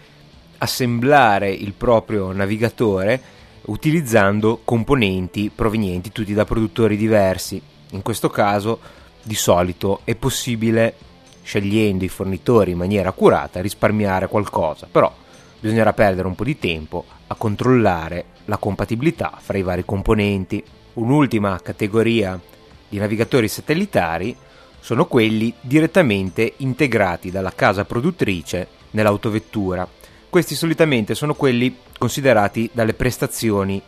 assemblare 0.59 1.50
il 1.50 1.73
proprio 1.73 2.33
navigatore 2.33 3.38
utilizzando 3.66 4.61
componenti 4.64 5.52
provenienti 5.54 6.11
tutti 6.11 6.35
da 6.35 6.45
produttori 6.45 6.97
diversi. 6.97 7.62
In 7.90 8.02
questo 8.02 8.30
caso, 8.30 8.80
di 9.23 9.35
solito 9.35 10.00
è 10.04 10.14
possibile, 10.16 10.95
scegliendo 11.42 12.04
i 12.04 12.09
fornitori 12.09 12.73
in 12.73 12.78
maniera 12.78 13.11
accurata, 13.11 13.61
risparmiare 13.61 14.26
qualcosa, 14.26 14.88
però 14.90 15.12
bisognerà 15.61 15.92
perdere 15.92 16.26
un 16.26 16.35
po' 16.35 16.45
di 16.45 16.59
tempo 16.59 17.04
a 17.26 17.35
controllare 17.35 18.25
la 18.47 18.57
compatibilità 18.57 19.38
fra 19.38 19.59
i 19.59 19.62
vari 19.62 19.85
componenti. 19.85 20.64
Un'ultima 20.95 21.61
categoria 21.62 22.40
di 22.88 22.99
navigatori 22.99 23.47
satellitari 23.47 24.37
sono 24.81 25.07
quelli 25.07 25.53
direttamente 25.61 26.55
integrati 26.59 27.31
dalla 27.31 27.53
casa 27.55 27.85
produttrice 27.85 28.67
nell'autovettura. 28.91 29.87
Questi 30.29 30.55
solitamente 30.55 31.15
sono 31.15 31.35
quelli 31.35 31.77
considerati 31.99 32.71
dalle 32.73 32.95
prestazioni 32.95 33.81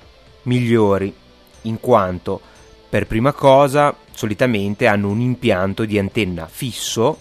migliori, 0.43 1.13
in 1.63 1.81
quanto 1.81 2.41
per 2.89 3.07
prima 3.07 3.33
cosa 3.33 3.97
solitamente 4.13 4.87
hanno 4.87 5.09
un 5.09 5.21
impianto 5.21 5.85
di 5.85 5.99
antenna 5.99 6.47
fisso 6.47 7.19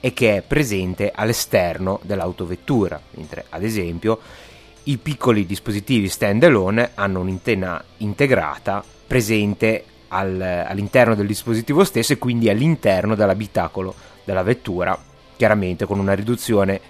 e 0.00 0.12
che 0.12 0.36
è 0.36 0.42
presente 0.42 1.12
all'esterno 1.14 2.00
dell'autovettura, 2.02 3.00
mentre 3.12 3.44
ad 3.48 3.62
esempio 3.62 4.18
i 4.84 4.98
piccoli 4.98 5.44
dispositivi 5.44 6.08
standalone 6.08 6.92
hanno 6.94 7.20
un'antenna 7.20 7.82
integrata 7.98 8.84
presente 9.06 9.84
al, 10.16 10.40
all'interno 10.40 11.14
del 11.14 11.26
dispositivo 11.26 11.84
stesso 11.84 12.14
e 12.14 12.18
quindi 12.18 12.48
all'interno 12.48 13.14
dell'abitacolo 13.14 13.94
della 14.24 14.42
vettura, 14.42 14.98
chiaramente 15.36 15.84
con 15.84 15.98
una 15.98 16.14
riduzione 16.14 16.80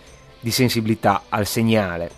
di 0.40 0.50
sensibilità 0.50 1.25
al 1.28 1.47
segnale. 1.47 2.11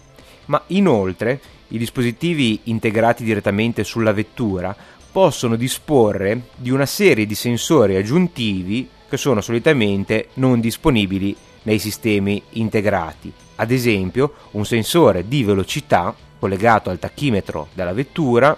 Ma 0.46 0.62
inoltre 0.68 1.40
i 1.68 1.78
dispositivi 1.78 2.60
integrati 2.64 3.24
direttamente 3.24 3.84
sulla 3.84 4.12
vettura 4.12 4.74
possono 5.10 5.56
disporre 5.56 6.48
di 6.54 6.70
una 6.70 6.86
serie 6.86 7.26
di 7.26 7.34
sensori 7.34 7.96
aggiuntivi 7.96 8.88
che 9.08 9.16
sono 9.16 9.40
solitamente 9.40 10.28
non 10.34 10.60
disponibili 10.60 11.34
nei 11.62 11.78
sistemi 11.78 12.42
integrati. 12.50 13.32
Ad 13.56 13.70
esempio, 13.70 14.34
un 14.52 14.64
sensore 14.64 15.26
di 15.26 15.42
velocità 15.42 16.14
collegato 16.38 16.90
al 16.90 16.98
tachimetro 16.98 17.68
della 17.72 17.92
vettura 17.92 18.56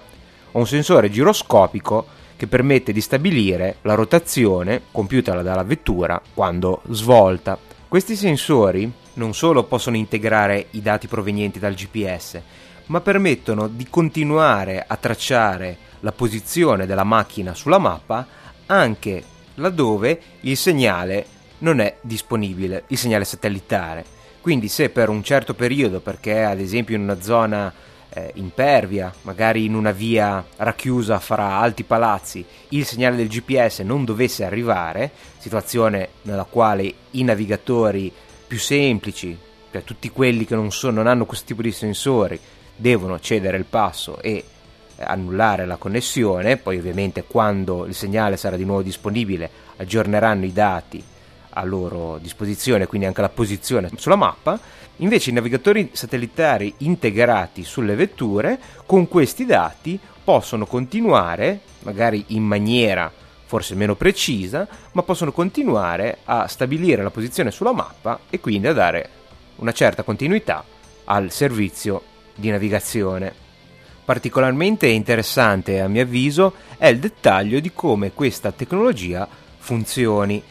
o 0.53 0.59
un 0.59 0.67
sensore 0.67 1.11
giroscopico 1.11 2.19
che 2.41 2.47
permette 2.47 2.95
di 2.95 3.03
stabilire 3.03 3.77
la 3.83 3.93
rotazione 3.93 4.85
compiuta 4.93 5.43
dalla 5.43 5.63
vettura 5.63 6.19
quando 6.33 6.81
svolta. 6.89 7.59
Questi 7.87 8.17
sensori 8.17 8.91
non 9.15 9.35
solo 9.35 9.65
possono 9.65 9.97
integrare 9.97 10.69
i 10.71 10.81
dati 10.81 11.07
provenienti 11.07 11.59
dal 11.59 11.75
GPS, 11.75 12.41
ma 12.87 13.03
permettono 13.03 13.69
di 13.69 13.87
continuare 13.91 14.83
a 14.87 14.97
tracciare 14.97 15.77
la 16.01 16.13
posizione 16.13 16.87
della 16.87 17.05
macchina 17.05 17.53
sulla 17.53 17.77
mappa 17.77 18.27
anche 18.65 19.23
laddove 19.57 20.23
il 20.41 20.57
segnale 20.57 21.27
non 21.59 21.79
è 21.79 21.99
disponibile, 22.01 22.85
il 22.87 22.97
segnale 22.97 23.27
satellitare. 23.27 24.03
Quindi 24.41 24.69
se 24.69 24.89
per 24.89 25.11
un 25.11 25.23
certo 25.23 25.53
periodo, 25.53 26.01
perché 26.01 26.43
ad 26.43 26.59
esempio 26.59 26.97
in 26.97 27.03
una 27.03 27.21
zona 27.21 27.71
eh, 28.11 28.33
impervia, 28.35 29.13
magari 29.23 29.65
in 29.65 29.75
una 29.75 29.93
via 29.93 30.45
racchiusa 30.57 31.19
fra 31.19 31.59
alti 31.59 31.85
palazzi, 31.85 32.45
il 32.71 32.85
segnale 32.85 33.17
del 33.17 33.29
GPS 33.29 33.81
non 33.81 34.05
dovesse 34.05 34.45
arrivare, 34.45 35.11
situazione 35.39 36.11
nella 36.23 36.45
quale 36.45 36.93
i 37.13 37.23
navigatori 37.23 38.13
più 38.47 38.59
semplici, 38.59 39.37
cioè 39.71 39.85
tutti 39.85 40.11
quelli 40.11 40.45
che 40.45 40.55
non, 40.55 40.73
sono, 40.73 40.95
non 40.95 41.07
hanno 41.07 41.27
questo 41.27 41.47
tipo 41.47 41.63
di 41.63 41.73
sensori, 41.73 42.39
devono 42.77 43.21
cedere 43.21 43.57
il 43.57 43.65
passo 43.65 44.21
e 44.21 44.45
annullare 44.97 45.65
la 45.65 45.77
connessione, 45.77 46.57
poi 46.57 46.79
ovviamente 46.79 47.25
quando 47.25 47.87
il 47.87 47.95
segnale 47.95 48.37
sarà 48.37 48.57
di 48.57 48.65
nuovo 48.65 48.83
disponibile 48.83 49.51
aggiorneranno 49.77 50.45
i 50.45 50.53
dati 50.53 51.03
a 51.51 51.65
loro 51.65 52.19
disposizione, 52.19 52.87
quindi 52.87 53.07
anche 53.07 53.21
la 53.21 53.29
posizione 53.29 53.91
sulla 53.97 54.17
mappa. 54.17 54.59
Invece 54.97 55.31
i 55.31 55.33
navigatori 55.33 55.91
satellitari 55.93 56.75
integrati 56.79 57.65
sulle 57.65 57.95
vetture 57.95 58.59
con 58.87 59.09
questi 59.09 59.47
dati 59.47 59.99
possono 60.23 60.67
continuare, 60.67 61.61
magari 61.83 62.25
in 62.29 62.43
maniera 62.43 63.11
forse 63.51 63.75
meno 63.75 63.97
precisa, 63.97 64.69
ma 64.93 65.03
possono 65.03 65.33
continuare 65.33 66.19
a 66.25 66.47
stabilire 66.47 67.03
la 67.03 67.11
posizione 67.11 67.51
sulla 67.51 67.73
mappa 67.73 68.21
e 68.31 68.39
quindi 68.39 68.69
a 68.69 68.73
dare 68.73 69.09
una 69.57 69.73
certa 69.73 70.05
continuità 70.05 70.63
al 71.07 71.33
servizio 71.33 72.03
di 72.37 72.51
navigazione. 72.51 73.33
Particolarmente 74.05 74.87
interessante 74.87 75.81
a 75.81 75.89
mio 75.89 76.03
avviso 76.03 76.55
è 76.79 76.87
il 76.87 76.99
dettaglio 76.99 77.59
di 77.59 77.73
come 77.73 78.13
questa 78.13 78.53
tecnologia 78.53 79.29
funzioni 79.59 80.43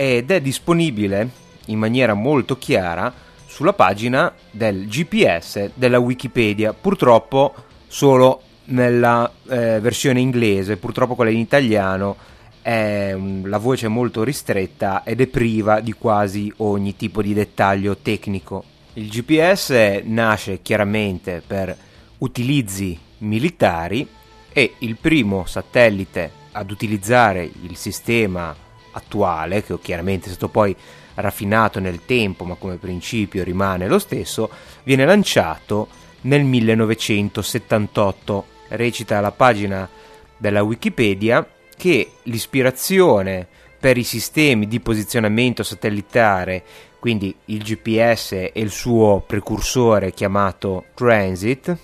ed 0.00 0.30
è 0.30 0.40
disponibile 0.40 1.28
in 1.66 1.78
maniera 1.80 2.14
molto 2.14 2.56
chiara 2.56 3.12
sulla 3.46 3.72
pagina 3.72 4.32
del 4.48 4.86
GPS 4.86 5.72
della 5.74 5.98
Wikipedia, 5.98 6.72
purtroppo 6.72 7.52
solo 7.88 8.42
nella 8.66 9.28
eh, 9.48 9.80
versione 9.80 10.20
inglese, 10.20 10.76
purtroppo 10.76 11.16
quella 11.16 11.32
in 11.32 11.38
italiano 11.38 12.16
è 12.62 13.16
la 13.42 13.58
voce 13.58 13.86
è 13.86 13.88
molto 13.88 14.22
ristretta 14.22 15.02
ed 15.02 15.20
è 15.20 15.26
priva 15.26 15.80
di 15.80 15.92
quasi 15.94 16.52
ogni 16.58 16.94
tipo 16.94 17.20
di 17.20 17.34
dettaglio 17.34 17.96
tecnico. 17.96 18.62
Il 18.92 19.08
GPS 19.08 20.02
nasce 20.04 20.62
chiaramente 20.62 21.42
per 21.44 21.76
utilizzi 22.18 22.96
militari 23.18 24.06
e 24.52 24.74
il 24.78 24.94
primo 24.94 25.44
satellite 25.44 26.30
ad 26.52 26.70
utilizzare 26.70 27.50
il 27.62 27.74
sistema 27.74 28.66
attuale, 28.98 29.64
che 29.64 29.78
chiaramente 29.80 30.26
è 30.26 30.30
stato 30.30 30.48
poi 30.48 30.76
raffinato 31.14 31.80
nel 31.80 32.04
tempo, 32.04 32.44
ma 32.44 32.54
come 32.54 32.76
principio 32.76 33.42
rimane 33.42 33.88
lo 33.88 33.98
stesso, 33.98 34.48
viene 34.82 35.04
lanciato 35.04 35.88
nel 36.22 36.44
1978. 36.44 38.44
Recita 38.68 39.20
la 39.20 39.32
pagina 39.32 39.88
della 40.36 40.62
Wikipedia 40.62 41.46
che 41.76 42.12
l'ispirazione 42.24 43.46
per 43.80 43.96
i 43.96 44.02
sistemi 44.02 44.66
di 44.66 44.80
posizionamento 44.80 45.62
satellitare, 45.62 46.64
quindi 46.98 47.34
il 47.46 47.62
GPS 47.62 48.32
e 48.32 48.52
il 48.54 48.70
suo 48.70 49.22
precursore 49.26 50.12
chiamato 50.12 50.86
Transit, 50.94 51.76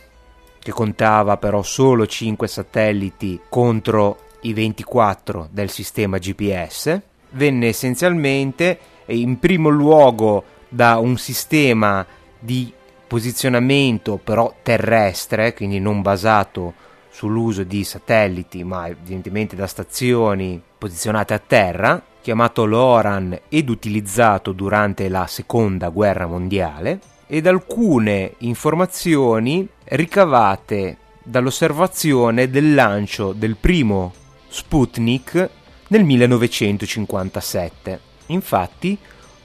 che 0.59 0.73
contava 0.73 1.37
però 1.37 1.63
solo 1.63 2.07
5 2.07 2.49
satelliti 2.49 3.41
contro 3.49 4.24
i 4.45 4.53
24 4.53 5.49
del 5.51 5.71
sistema 5.71 6.19
GPS, 6.19 7.01
venne 7.31 7.69
essenzialmente 7.69 8.79
in 9.07 9.39
primo 9.39 9.69
luogo 9.69 10.45
da 10.69 10.99
un 10.99 11.17
sistema 11.17 12.05
di 12.39 12.73
posizionamento 13.07 14.19
però 14.23 14.55
terrestre, 14.63 15.55
quindi 15.55 15.79
non 15.79 16.03
basato 16.03 16.75
sull'uso 17.11 17.63
di 17.63 17.85
satelliti, 17.85 18.65
ma 18.65 18.89
evidentemente 18.89 19.55
da 19.55 19.67
stazioni 19.67 20.61
posizionate 20.77 21.35
a 21.35 21.39
terra, 21.39 22.03
chiamato 22.21 22.65
LORAN 22.65 23.39
ed 23.49 23.69
utilizzato 23.69 24.53
durante 24.53 25.09
la 25.09 25.27
seconda 25.27 25.91
guerra 25.91 26.27
mondiale, 26.27 26.99
ed 27.27 27.47
alcune 27.47 28.35
informazioni 28.39 29.67
ricavate 29.85 30.99
dall'osservazione 31.23 32.51
del 32.51 32.75
lancio 32.75 33.33
del 33.33 33.57
primo 33.57 34.13
Sputnik 34.57 35.51
nel 35.89 36.05
1957. 36.05 38.01
Infatti, 38.27 38.97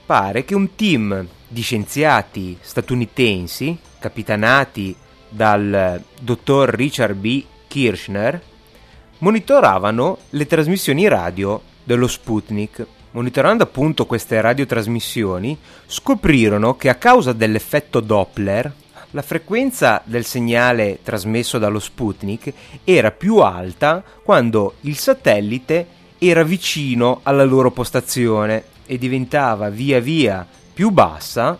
pare 0.05 0.45
che 0.45 0.53
un 0.53 0.75
team 0.75 1.27
di 1.47 1.61
scienziati 1.61 2.55
statunitensi, 2.61 3.75
capitanati 3.97 4.95
dal 5.27 5.99
dottor 6.21 6.69
Richard 6.69 7.15
B. 7.15 7.43
Kirchner, 7.67 8.39
monitoravano 9.17 10.19
le 10.29 10.45
trasmissioni 10.45 11.07
radio 11.07 11.59
dello 11.83 12.07
Sputnik 12.07 12.85
Monitorando 13.11 13.63
appunto 13.63 14.05
queste 14.05 14.39
radiotrasmissioni, 14.39 15.57
scoprirono 15.87 16.75
che 16.75 16.89
a 16.89 16.95
causa 16.95 17.33
dell'effetto 17.33 18.01
Doppler, 18.01 18.71
la 19.11 19.21
frequenza 19.21 20.01
del 20.03 20.23
segnale 20.23 20.99
trasmesso 21.01 21.57
dallo 21.57 21.79
Sputnik 21.79 22.53
era 22.83 23.11
più 23.11 23.37
alta 23.37 24.03
quando 24.23 24.75
il 24.81 24.97
satellite 24.97 25.97
era 26.19 26.43
vicino 26.43 27.21
alla 27.23 27.43
loro 27.43 27.71
postazione 27.71 28.65
e 28.85 28.97
diventava 28.97 29.69
via 29.69 29.99
via 29.99 30.45
più 30.73 30.89
bassa 30.91 31.57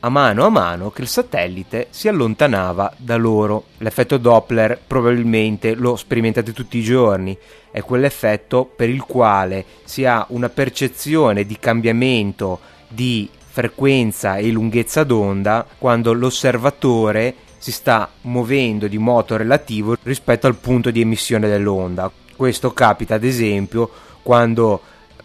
a 0.00 0.08
mano 0.08 0.44
a 0.44 0.50
mano 0.50 0.90
che 0.90 1.02
il 1.02 1.08
satellite 1.08 1.88
si 1.90 2.06
allontanava 2.06 2.94
da 2.96 3.16
loro. 3.16 3.64
L'effetto 3.78 4.18
Doppler 4.18 4.78
probabilmente 4.86 5.74
lo 5.74 5.96
sperimentate 5.96 6.52
tutti 6.52 6.78
i 6.78 6.82
giorni, 6.82 7.36
è 7.70 7.80
quell'effetto 7.80 8.64
per 8.64 8.88
il 8.88 9.02
quale 9.02 9.64
si 9.84 10.04
ha 10.04 10.24
una 10.28 10.48
percezione 10.48 11.44
di 11.44 11.58
cambiamento 11.58 12.60
di 12.88 13.28
frequenza 13.56 14.36
e 14.36 14.50
lunghezza 14.50 15.02
d'onda 15.02 15.64
quando 15.78 16.12
l'osservatore 16.12 17.34
si 17.56 17.72
sta 17.72 18.06
muovendo 18.22 18.86
di 18.86 18.98
modo 18.98 19.34
relativo 19.38 19.96
rispetto 20.02 20.46
al 20.46 20.56
punto 20.56 20.90
di 20.90 21.00
emissione 21.00 21.48
dell'onda. 21.48 22.10
Questo 22.36 22.74
capita 22.74 23.14
ad 23.14 23.24
esempio 23.24 23.88
quando 24.22 24.78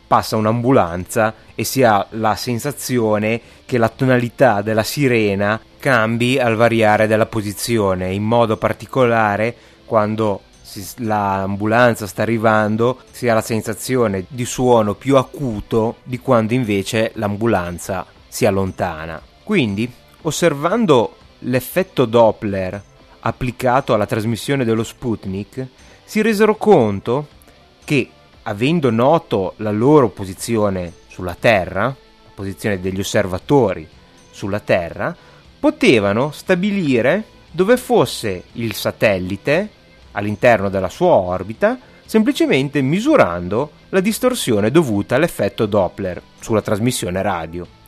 passa 0.07 0.37
un'ambulanza 0.37 1.33
e 1.55 1.65
si 1.65 1.83
ha 1.83 2.07
la 2.11 2.35
sensazione 2.35 3.41
che 3.65 3.77
la 3.77 3.89
tonalità 3.89 4.61
della 4.61 4.83
sirena 4.83 5.59
cambi 5.77 6.39
al 6.39 6.55
variare 6.55 7.07
della 7.07 7.25
posizione, 7.25 8.13
in 8.13 8.23
modo 8.23 8.55
particolare 8.55 9.53
quando 9.83 10.43
l'ambulanza 10.99 12.07
sta 12.07 12.21
arrivando 12.21 13.01
si 13.11 13.27
ha 13.27 13.33
la 13.33 13.41
sensazione 13.41 14.23
di 14.29 14.45
suono 14.45 14.93
più 14.93 15.17
acuto 15.17 15.97
di 16.03 16.17
quando 16.19 16.53
invece 16.53 17.11
l'ambulanza 17.15 18.05
si 18.31 18.45
allontana. 18.45 19.21
Quindi, 19.43 19.91
osservando 20.21 21.17
l'effetto 21.39 22.05
Doppler 22.05 22.81
applicato 23.19 23.93
alla 23.93 24.05
trasmissione 24.05 24.63
dello 24.63 24.85
Sputnik, 24.85 25.67
si 26.05 26.21
resero 26.21 26.55
conto 26.55 27.27
che 27.83 28.09
avendo 28.43 28.89
noto 28.89 29.53
la 29.57 29.71
loro 29.71 30.07
posizione 30.07 30.93
sulla 31.07 31.35
Terra, 31.37 31.83
la 31.83 31.95
posizione 32.33 32.79
degli 32.79 33.01
osservatori 33.01 33.85
sulla 34.31 34.61
Terra, 34.61 35.13
potevano 35.59 36.31
stabilire 36.31 37.25
dove 37.51 37.75
fosse 37.75 38.43
il 38.53 38.73
satellite 38.73 39.69
all'interno 40.13 40.69
della 40.69 40.89
sua 40.89 41.15
orbita 41.15 41.77
semplicemente 42.05 42.81
misurando 42.81 43.71
la 43.89 43.99
distorsione 43.99 44.71
dovuta 44.71 45.15
all'effetto 45.15 45.65
Doppler 45.65 46.21
sulla 46.39 46.61
trasmissione 46.61 47.21
radio. 47.21 47.79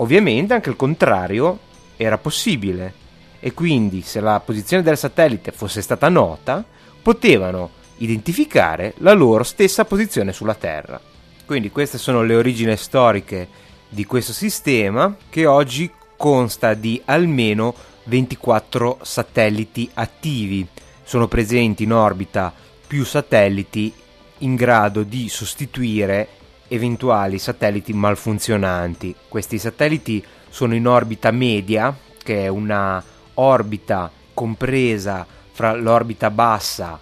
Ovviamente 0.00 0.54
anche 0.54 0.70
il 0.70 0.76
contrario 0.76 1.58
era 1.96 2.16
possibile 2.16 2.94
e 3.38 3.52
quindi 3.52 4.00
se 4.00 4.20
la 4.20 4.40
posizione 4.40 4.82
del 4.82 4.96
satellite 4.96 5.52
fosse 5.52 5.82
stata 5.82 6.08
nota, 6.08 6.64
potevano 7.02 7.70
identificare 7.98 8.94
la 8.98 9.12
loro 9.12 9.42
stessa 9.42 9.84
posizione 9.84 10.32
sulla 10.32 10.54
Terra. 10.54 10.98
Quindi 11.44 11.70
queste 11.70 11.98
sono 11.98 12.22
le 12.22 12.34
origini 12.34 12.76
storiche 12.76 13.48
di 13.90 14.06
questo 14.06 14.32
sistema 14.32 15.14
che 15.28 15.44
oggi 15.44 15.90
consta 16.16 16.72
di 16.72 17.00
almeno 17.04 17.74
24 18.04 19.00
satelliti 19.02 19.90
attivi. 19.94 20.66
Sono 21.02 21.28
presenti 21.28 21.82
in 21.82 21.92
orbita 21.92 22.52
più 22.86 23.04
satelliti 23.04 23.92
in 24.38 24.54
grado 24.54 25.02
di 25.02 25.28
sostituire 25.28 26.39
eventuali 26.72 27.40
satelliti 27.40 27.92
malfunzionanti. 27.92 29.12
Questi 29.28 29.58
satelliti 29.58 30.24
sono 30.48 30.76
in 30.76 30.86
orbita 30.86 31.32
media, 31.32 31.92
che 32.22 32.44
è 32.44 32.48
una 32.48 33.02
orbita 33.34 34.08
compresa 34.32 35.26
fra 35.50 35.74
l'orbita 35.74 36.30
bassa, 36.30 37.00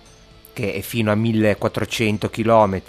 che 0.53 0.73
è 0.73 0.81
fino 0.81 1.13
a 1.13 1.15
1400 1.15 2.31
km, 2.31 2.83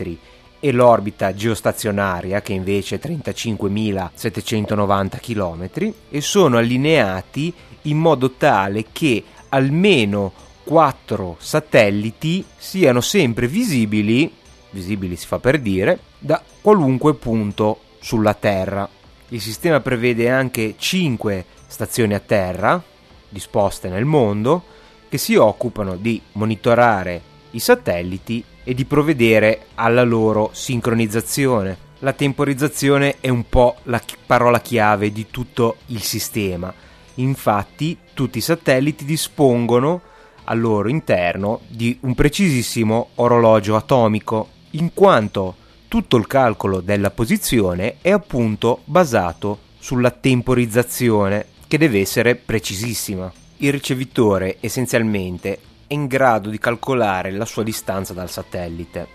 e 0.62 0.72
l'orbita 0.72 1.34
geostazionaria, 1.34 2.42
che 2.42 2.54
invece 2.54 2.96
è 2.96 3.00
35.790 3.06 5.20
km, 5.20 5.94
e 6.10 6.22
sono 6.22 6.58
allineati 6.58 7.54
in 7.84 7.98
modo 7.98 8.32
tale 8.32 8.86
che 8.92 9.24
almeno 9.50 10.34
4 10.64 11.36
satelliti 11.40 12.44
siano 12.58 13.02
sempre 13.02 13.48
visibili, 13.48 14.38
visibili 14.72 15.16
si 15.16 15.26
fa 15.26 15.40
per 15.40 15.60
dire, 15.60 16.00
da 16.18 16.42
qualunque 16.62 17.16
punto 17.16 17.82
sulla 18.00 18.34
Terra. 18.34 18.88
Il 19.30 19.42
sistema 19.42 19.80
prevede 19.80 20.30
anche 20.30 20.76
5 20.78 21.46
stazioni 21.68 22.14
a 22.16 22.20
terra, 22.20 22.82
disposte 23.30 23.90
nel 23.90 24.06
mondo, 24.06 24.64
che 25.08 25.18
si 25.18 25.36
occupano 25.36 25.96
di 25.96 26.22
monitorare 26.34 27.22
i 27.52 27.60
satelliti 27.60 28.44
e 28.64 28.74
di 28.74 28.86
provvedere 28.86 29.68
alla 29.76 30.04
loro 30.04 30.50
sincronizzazione. 30.54 31.88
La 32.00 32.14
temporizzazione 32.14 33.18
è 33.20 33.30
un 33.30 33.48
po' 33.48 33.76
la 33.84 34.02
parola 34.26 34.62
chiave 34.62 35.12
di 35.12 35.28
tutto 35.30 35.78
il 35.88 36.02
sistema. 36.02 36.74
Infatti, 37.16 37.98
tutti 38.14 38.38
i 38.38 38.42
satelliti 38.42 39.06
dispongono 39.06 40.02
al 40.46 40.60
loro 40.60 40.90
interno 40.90 41.62
di 41.68 41.98
un 42.02 42.16
precisissimo 42.16 43.10
orologio 43.16 43.76
atomico, 43.76 44.48
in 44.72 44.94
quanto 44.94 45.56
tutto 45.88 46.18
il 46.18 46.28
calcolo 46.28 46.82
della 46.82 47.10
posizione 47.10 47.96
è 48.02 48.12
appunto 48.12 48.82
basato 48.86 49.60
sulla 49.80 50.12
temporizzazione, 50.12 51.46
che 51.68 51.78
deve 51.78 52.00
essere 52.00 52.36
precisissima. 52.36 53.32
Il 53.58 53.72
ricevitore 53.72 54.58
essenzialmente 54.60 55.60
è 55.88 55.94
in 55.94 56.06
grado 56.08 56.50
di 56.50 56.60
calcolare 56.60 57.32
la 57.32 57.46
sua 57.46 57.64
distanza 57.64 58.14
dal 58.14 58.30
satellite. 58.30 59.08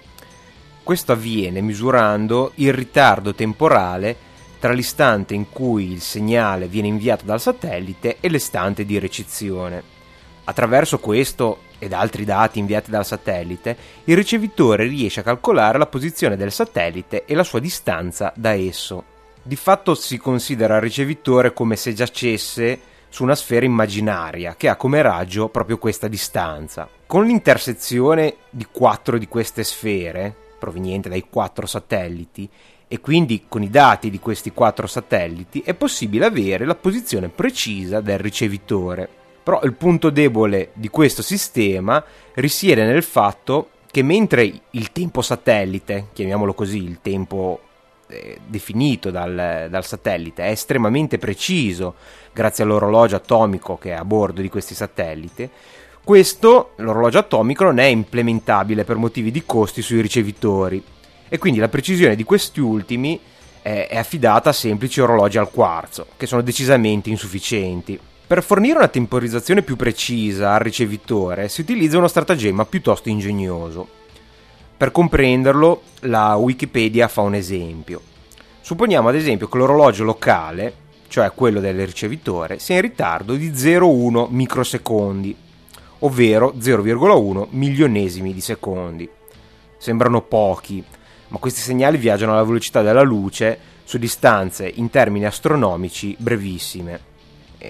Questo 0.82 1.12
avviene 1.12 1.60
misurando 1.60 2.52
il 2.56 2.72
ritardo 2.72 3.34
temporale 3.34 4.32
tra 4.58 4.72
l'istante 4.72 5.34
in 5.34 5.50
cui 5.50 5.92
il 5.92 6.00
segnale 6.00 6.66
viene 6.66 6.88
inviato 6.88 7.24
dal 7.24 7.40
satellite 7.40 8.16
e 8.20 8.28
l'istante 8.28 8.84
di 8.84 8.98
ricezione. 8.98 9.82
Attraverso 10.44 10.98
questo 10.98 11.60
ed 11.84 11.92
altri 11.92 12.24
dati 12.24 12.58
inviati 12.58 12.90
dal 12.90 13.04
satellite, 13.04 13.76
il 14.04 14.16
ricevitore 14.16 14.86
riesce 14.86 15.20
a 15.20 15.22
calcolare 15.22 15.76
la 15.76 15.86
posizione 15.86 16.36
del 16.36 16.50
satellite 16.50 17.26
e 17.26 17.34
la 17.34 17.44
sua 17.44 17.60
distanza 17.60 18.32
da 18.34 18.52
esso. 18.52 19.04
Di 19.42 19.56
fatto 19.56 19.94
si 19.94 20.16
considera 20.16 20.76
il 20.76 20.80
ricevitore 20.80 21.52
come 21.52 21.76
se 21.76 21.92
giacesse 21.92 22.80
su 23.10 23.22
una 23.22 23.34
sfera 23.34 23.66
immaginaria 23.66 24.54
che 24.56 24.70
ha 24.70 24.76
come 24.76 25.02
raggio 25.02 25.48
proprio 25.48 25.76
questa 25.76 26.08
distanza. 26.08 26.88
Con 27.06 27.26
l'intersezione 27.26 28.36
di 28.48 28.66
quattro 28.72 29.18
di 29.18 29.28
queste 29.28 29.62
sfere, 29.62 30.34
proveniente 30.58 31.10
dai 31.10 31.26
quattro 31.28 31.66
satelliti, 31.66 32.48
e 32.88 33.00
quindi 33.00 33.44
con 33.46 33.62
i 33.62 33.68
dati 33.68 34.08
di 34.08 34.18
questi 34.18 34.52
quattro 34.52 34.86
satelliti 34.86 35.60
è 35.60 35.74
possibile 35.74 36.24
avere 36.24 36.64
la 36.64 36.74
posizione 36.74 37.28
precisa 37.28 38.00
del 38.00 38.18
ricevitore. 38.18 39.23
Però 39.44 39.60
il 39.62 39.74
punto 39.74 40.10
debole 40.10 40.70
di 40.72 40.88
questo 40.88 41.22
sistema 41.22 42.02
risiede 42.34 42.84
nel 42.84 43.02
fatto 43.02 43.68
che 43.90 44.02
mentre 44.02 44.52
il 44.70 44.90
tempo 44.90 45.22
satellite, 45.22 46.08
chiamiamolo 46.14 46.54
così, 46.54 46.78
il 46.82 46.98
tempo 47.00 47.60
eh, 48.08 48.38
definito 48.46 49.10
dal, 49.10 49.68
dal, 49.70 49.84
satellite 49.84 50.44
è 50.44 50.50
estremamente 50.50 51.18
preciso 51.18 51.94
grazie 52.32 52.64
all'orologio 52.64 53.16
atomico 53.16 53.78
che 53.78 53.90
è 53.90 53.94
a 53.94 54.04
bordo 54.04 54.40
di 54.40 54.48
questi 54.48 54.74
satelliti, 54.74 55.48
questo, 56.02 56.72
l'orologio 56.76 57.18
atomico, 57.18 57.64
non 57.64 57.78
è 57.78 57.84
implementabile 57.84 58.84
per 58.84 58.96
motivi 58.96 59.30
di 59.30 59.44
costi 59.46 59.80
sui 59.80 60.00
ricevitori 60.00 60.82
e 61.28 61.38
quindi 61.38 61.60
la 61.60 61.68
precisione 61.68 62.14
di 62.16 62.24
questi 62.24 62.60
ultimi 62.60 63.18
è, 63.62 63.86
è 63.88 63.96
affidata 63.96 64.50
a 64.50 64.52
semplici 64.52 65.00
orologi 65.00 65.38
al 65.38 65.50
quarzo, 65.50 66.08
che 66.16 66.26
sono 66.26 66.42
decisamente 66.42 67.08
insufficienti. 67.10 67.98
Per 68.26 68.42
fornire 68.42 68.78
una 68.78 68.88
temporizzazione 68.88 69.60
più 69.60 69.76
precisa 69.76 70.54
al 70.54 70.60
ricevitore 70.60 71.50
si 71.50 71.60
utilizza 71.60 71.98
uno 71.98 72.08
stratagemma 72.08 72.64
piuttosto 72.64 73.10
ingegnoso. 73.10 73.86
Per 74.78 74.90
comprenderlo, 74.90 75.82
la 76.00 76.34
Wikipedia 76.36 77.06
fa 77.06 77.20
un 77.20 77.34
esempio. 77.34 78.00
Supponiamo 78.62 79.10
ad 79.10 79.14
esempio 79.14 79.46
che 79.46 79.58
l'orologio 79.58 80.04
locale, 80.04 80.74
cioè 81.08 81.32
quello 81.34 81.60
del 81.60 81.84
ricevitore, 81.84 82.58
sia 82.58 82.76
in 82.76 82.80
ritardo 82.80 83.34
di 83.34 83.50
0,1 83.50 84.28
microsecondi, 84.30 85.36
ovvero 85.98 86.54
0,1 86.58 87.48
milionesimi 87.50 88.32
di 88.32 88.40
secondi. 88.40 89.06
Sembrano 89.76 90.22
pochi, 90.22 90.82
ma 91.28 91.36
questi 91.36 91.60
segnali 91.60 91.98
viaggiano 91.98 92.32
alla 92.32 92.42
velocità 92.42 92.80
della 92.80 93.02
luce 93.02 93.58
su 93.84 93.98
distanze 93.98 94.66
in 94.66 94.88
termini 94.88 95.26
astronomici 95.26 96.16
brevissime. 96.18 97.12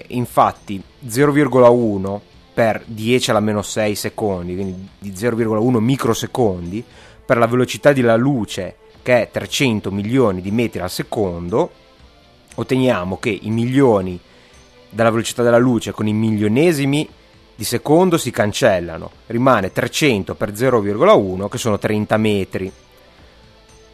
Infatti 0.07 0.81
0,1 1.07 2.19
per 2.53 2.83
10 2.85 3.29
alla 3.29 3.39
meno 3.39 3.61
6 3.61 3.95
secondi, 3.95 4.55
quindi 4.55 4.87
di 4.97 5.11
0,1 5.11 5.77
microsecondi, 5.79 6.83
per 7.25 7.37
la 7.37 7.47
velocità 7.47 7.91
della 7.91 8.15
luce 8.15 8.77
che 9.01 9.23
è 9.23 9.29
300 9.29 9.91
milioni 9.91 10.41
di 10.41 10.51
metri 10.51 10.79
al 10.79 10.89
secondo, 10.89 11.69
otteniamo 12.55 13.17
che 13.19 13.29
i 13.29 13.49
milioni 13.49 14.19
della 14.89 15.11
velocità 15.11 15.43
della 15.43 15.57
luce 15.57 15.91
con 15.91 16.07
i 16.07 16.13
milionesimi 16.13 17.07
di 17.55 17.63
secondo 17.63 18.17
si 18.17 18.31
cancellano, 18.31 19.11
rimane 19.27 19.71
300 19.71 20.35
per 20.35 20.51
0,1 20.51 21.47
che 21.47 21.57
sono 21.57 21.77
30 21.77 22.17
metri. 22.17 22.71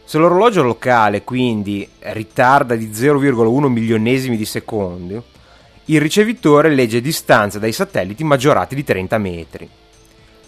Se 0.04 0.18
l'orologio 0.18 0.62
locale 0.62 1.22
quindi 1.22 1.88
ritarda 2.00 2.74
di 2.74 2.90
0,1 2.90 3.66
milionesimi 3.66 4.36
di 4.36 4.44
secondo, 4.44 5.24
il 5.86 6.00
ricevitore 6.00 6.70
legge 6.70 7.00
distanze 7.00 7.58
dai 7.58 7.72
satelliti 7.72 8.22
maggiorati 8.22 8.74
di 8.76 8.84
30 8.84 9.18
metri. 9.18 9.68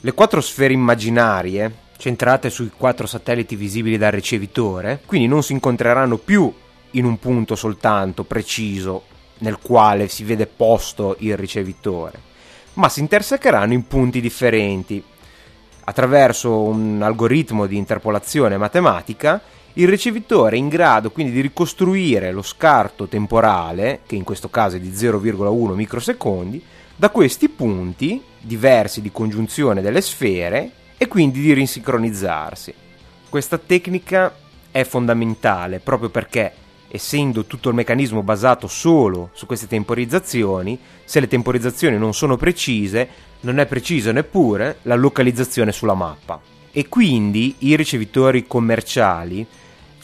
Le 0.00 0.12
quattro 0.12 0.40
sfere 0.40 0.72
immaginarie, 0.72 1.72
centrate 1.96 2.50
sui 2.50 2.70
quattro 2.76 3.06
satelliti 3.06 3.56
visibili 3.56 3.98
dal 3.98 4.12
ricevitore, 4.12 5.00
quindi 5.04 5.26
non 5.26 5.42
si 5.42 5.52
incontreranno 5.52 6.18
più 6.18 6.52
in 6.92 7.04
un 7.04 7.18
punto 7.18 7.56
soltanto 7.56 8.22
preciso 8.22 9.04
nel 9.38 9.58
quale 9.58 10.06
si 10.08 10.22
vede 10.22 10.46
posto 10.46 11.16
il 11.18 11.36
ricevitore, 11.36 12.20
ma 12.74 12.88
si 12.88 13.00
intersecheranno 13.00 13.72
in 13.72 13.86
punti 13.86 14.20
differenti. 14.20 15.02
Attraverso 15.86 16.60
un 16.60 17.02
algoritmo 17.02 17.66
di 17.66 17.76
interpolazione 17.76 18.56
matematica 18.56 19.40
il 19.76 19.88
ricevitore 19.88 20.54
è 20.54 20.58
in 20.58 20.68
grado 20.68 21.10
quindi 21.10 21.32
di 21.32 21.40
ricostruire 21.40 22.30
lo 22.30 22.42
scarto 22.42 23.08
temporale, 23.08 24.02
che 24.06 24.14
in 24.14 24.22
questo 24.22 24.48
caso 24.48 24.76
è 24.76 24.80
di 24.80 24.90
0,1 24.90 25.74
microsecondi, 25.74 26.62
da 26.94 27.10
questi 27.10 27.48
punti 27.48 28.22
diversi 28.40 29.00
di 29.00 29.10
congiunzione 29.10 29.82
delle 29.82 30.00
sfere 30.00 30.70
e 30.96 31.08
quindi 31.08 31.40
di 31.40 31.52
risincronizzarsi. 31.52 32.72
Questa 33.28 33.58
tecnica 33.58 34.32
è 34.70 34.84
fondamentale 34.84 35.80
proprio 35.80 36.08
perché, 36.08 36.52
essendo 36.86 37.44
tutto 37.44 37.68
il 37.68 37.74
meccanismo 37.74 38.22
basato 38.22 38.68
solo 38.68 39.30
su 39.32 39.46
queste 39.46 39.66
temporizzazioni, 39.66 40.78
se 41.04 41.18
le 41.18 41.26
temporizzazioni 41.26 41.98
non 41.98 42.14
sono 42.14 42.36
precise, 42.36 43.08
non 43.40 43.58
è 43.58 43.66
precisa 43.66 44.12
neppure 44.12 44.78
la 44.82 44.94
localizzazione 44.94 45.72
sulla 45.72 45.94
mappa. 45.94 46.40
E 46.70 46.88
quindi 46.88 47.56
i 47.58 47.74
ricevitori 47.74 48.46
commerciali 48.46 49.44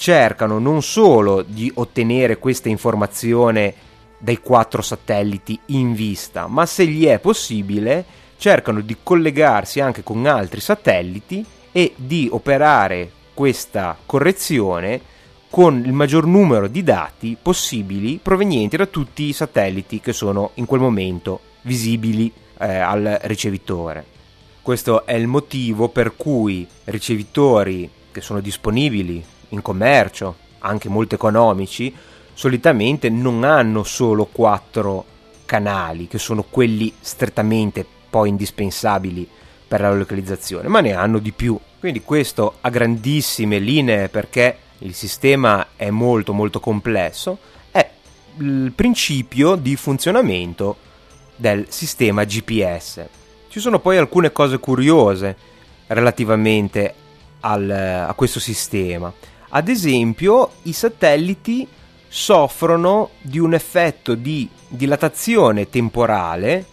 cercano 0.00 0.58
non 0.58 0.80
solo 0.80 1.42
di 1.42 1.70
ottenere 1.74 2.38
questa 2.38 2.70
informazione 2.70 3.74
dai 4.16 4.38
quattro 4.38 4.80
satelliti 4.80 5.60
in 5.66 5.92
vista, 5.92 6.46
ma 6.46 6.64
se 6.64 6.86
gli 6.86 7.04
è 7.04 7.18
possibile 7.18 8.02
cercano 8.38 8.80
di 8.80 8.96
collegarsi 9.02 9.78
anche 9.78 10.02
con 10.02 10.24
altri 10.24 10.60
satelliti 10.60 11.44
e 11.70 11.92
di 11.96 12.30
operare 12.32 13.10
questa 13.34 13.94
correzione 14.06 15.02
con 15.50 15.82
il 15.84 15.92
maggior 15.92 16.24
numero 16.24 16.66
di 16.66 16.82
dati 16.82 17.36
possibili 17.40 18.18
provenienti 18.22 18.78
da 18.78 18.86
tutti 18.86 19.24
i 19.24 19.34
satelliti 19.34 20.00
che 20.00 20.14
sono 20.14 20.52
in 20.54 20.64
quel 20.64 20.80
momento 20.80 21.40
visibili 21.60 22.32
eh, 22.58 22.74
al 22.78 23.18
ricevitore. 23.24 24.06
Questo 24.62 25.04
è 25.04 25.12
il 25.12 25.26
motivo 25.26 25.90
per 25.90 26.16
cui 26.16 26.66
ricevitori 26.84 27.90
che 28.10 28.22
sono 28.22 28.40
disponibili 28.40 29.22
in 29.50 29.62
commercio, 29.62 30.36
anche 30.58 30.88
molto 30.88 31.14
economici, 31.14 31.94
solitamente 32.34 33.08
non 33.08 33.44
hanno 33.44 33.82
solo 33.82 34.26
quattro 34.26 35.04
canali, 35.44 36.06
che 36.06 36.18
sono 36.18 36.44
quelli 36.48 36.92
strettamente 37.00 37.84
poi 38.08 38.28
indispensabili 38.28 39.28
per 39.66 39.80
la 39.80 39.92
localizzazione, 39.92 40.68
ma 40.68 40.80
ne 40.80 40.92
hanno 40.92 41.18
di 41.18 41.32
più. 41.32 41.58
Quindi 41.78 42.02
questo 42.02 42.56
a 42.60 42.68
grandissime 42.70 43.58
linee 43.58 44.08
perché 44.08 44.56
il 44.78 44.94
sistema 44.94 45.68
è 45.76 45.90
molto 45.90 46.32
molto 46.32 46.60
complesso, 46.60 47.38
è 47.70 47.88
il 48.38 48.72
principio 48.74 49.54
di 49.54 49.76
funzionamento 49.76 50.76
del 51.36 51.66
sistema 51.68 52.24
GPS. 52.24 53.06
Ci 53.48 53.60
sono 53.60 53.80
poi 53.80 53.96
alcune 53.96 54.32
cose 54.32 54.58
curiose 54.58 55.36
relativamente 55.86 56.94
al, 57.40 57.70
a 57.70 58.12
questo 58.14 58.40
sistema. 58.40 59.12
Ad 59.50 59.68
esempio, 59.68 60.50
i 60.62 60.72
satelliti 60.72 61.66
soffrono 62.06 63.10
di 63.20 63.38
un 63.38 63.54
effetto 63.54 64.14
di 64.14 64.48
dilatazione 64.68 65.68
temporale 65.68 66.64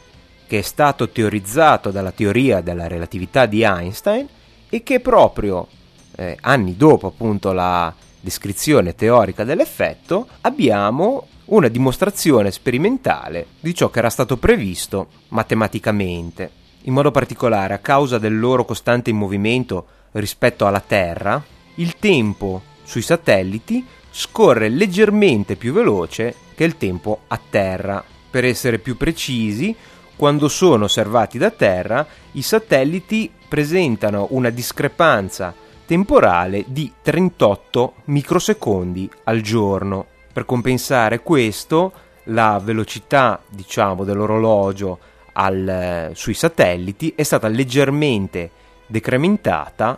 che 0.48 0.60
è 0.60 0.62
stato 0.62 1.10
teorizzato 1.10 1.92
dalla 1.92 2.12
teoria 2.12 2.62
della 2.62 2.88
relatività 2.88 3.46
di 3.46 3.64
Einstein 3.64 4.28
e 4.70 4.84
che 4.84 5.00
proprio 5.00 5.68
eh, 6.16 6.38
anni 6.42 6.78
dopo 6.78 7.08
appunto 7.08 7.52
la 7.52 7.94
descrizione 8.20 8.96
teorica 8.96 9.44
dell'effetto, 9.44 10.28
abbiamo 10.42 11.28
una 11.46 11.70
dimostrazione 11.70 12.52
sperimentale 12.52 13.48
di 13.60 13.74
ciò 13.74 13.90
che 13.90 14.00
era 14.00 14.10
stato 14.10 14.38
previsto 14.38 15.08
matematicamente. 15.30 16.52
In 16.84 16.94
modo 16.94 17.12
particolare, 17.12 17.74
a 17.74 17.80
causa 17.80 18.18
del 18.18 18.38
loro 18.38 18.66
costante 18.66 19.12
movimento 19.14 19.86
rispetto 20.12 20.66
alla 20.66 20.80
Terra, 20.80 21.44
il 21.78 21.98
tempo 21.98 22.62
sui 22.84 23.02
satelliti 23.02 23.86
scorre 24.12 24.70
leggermente 24.70 25.56
più 25.56 25.74
veloce 25.74 26.34
che 26.56 26.64
il 26.64 26.78
tempo 26.78 27.22
a 27.28 27.40
terra. 27.50 28.04
Per 28.30 28.46
essere 28.46 28.80
più 28.80 28.98
precisi, 28.98 29.76
quando 30.16 30.48
sono 30.48 30.86
osservati 30.86 31.38
da 31.38 31.52
terra, 31.52 32.06
i 32.34 32.42
satelliti 32.42 33.32
presentano 33.48 34.28
una 34.32 34.50
discrepanza 34.50 35.54
temporale 35.86 36.66
di 36.68 36.92
38 37.02 37.94
microsecondi 38.06 39.10
al 39.26 39.42
giorno. 39.42 40.06
Per 40.34 40.46
compensare 40.46 41.22
questo, 41.22 41.92
la 42.26 42.60
velocità, 42.62 43.42
diciamo, 43.50 44.04
dell'orologio 44.04 45.00
al, 45.34 46.12
sui 46.14 46.34
satelliti 46.34 47.14
è 47.16 47.24
stata 47.24 47.48
leggermente 47.48 48.52
decrementata 48.88 49.98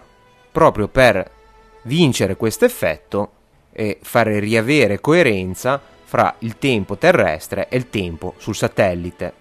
proprio 0.52 0.88
per 0.88 1.38
vincere 1.90 2.38
questo 2.38 2.66
effetto 2.66 3.32
e 3.74 3.98
fare 4.02 4.40
riavere 4.40 5.02
coerenza 5.02 5.82
fra 6.04 6.36
il 6.40 6.58
tempo 6.58 6.98
terrestre 6.98 7.68
e 7.68 7.78
il 7.78 7.90
tempo 7.90 8.36
sul 8.38 8.56
satellite. 8.56 9.34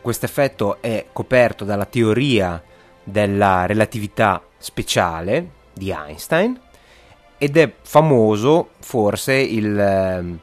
Questo 0.00 0.24
effetto 0.24 0.80
è 0.80 1.06
coperto 1.12 1.64
dalla 1.64 1.84
teoria 1.84 2.62
della 3.04 3.66
relatività 3.66 4.40
speciale 4.58 5.60
di 5.72 5.90
Einstein 5.90 6.58
ed 7.36 7.56
è 7.56 7.72
famoso 7.82 8.70
forse 8.80 9.34
il 9.34 9.78
eh, 9.78 10.38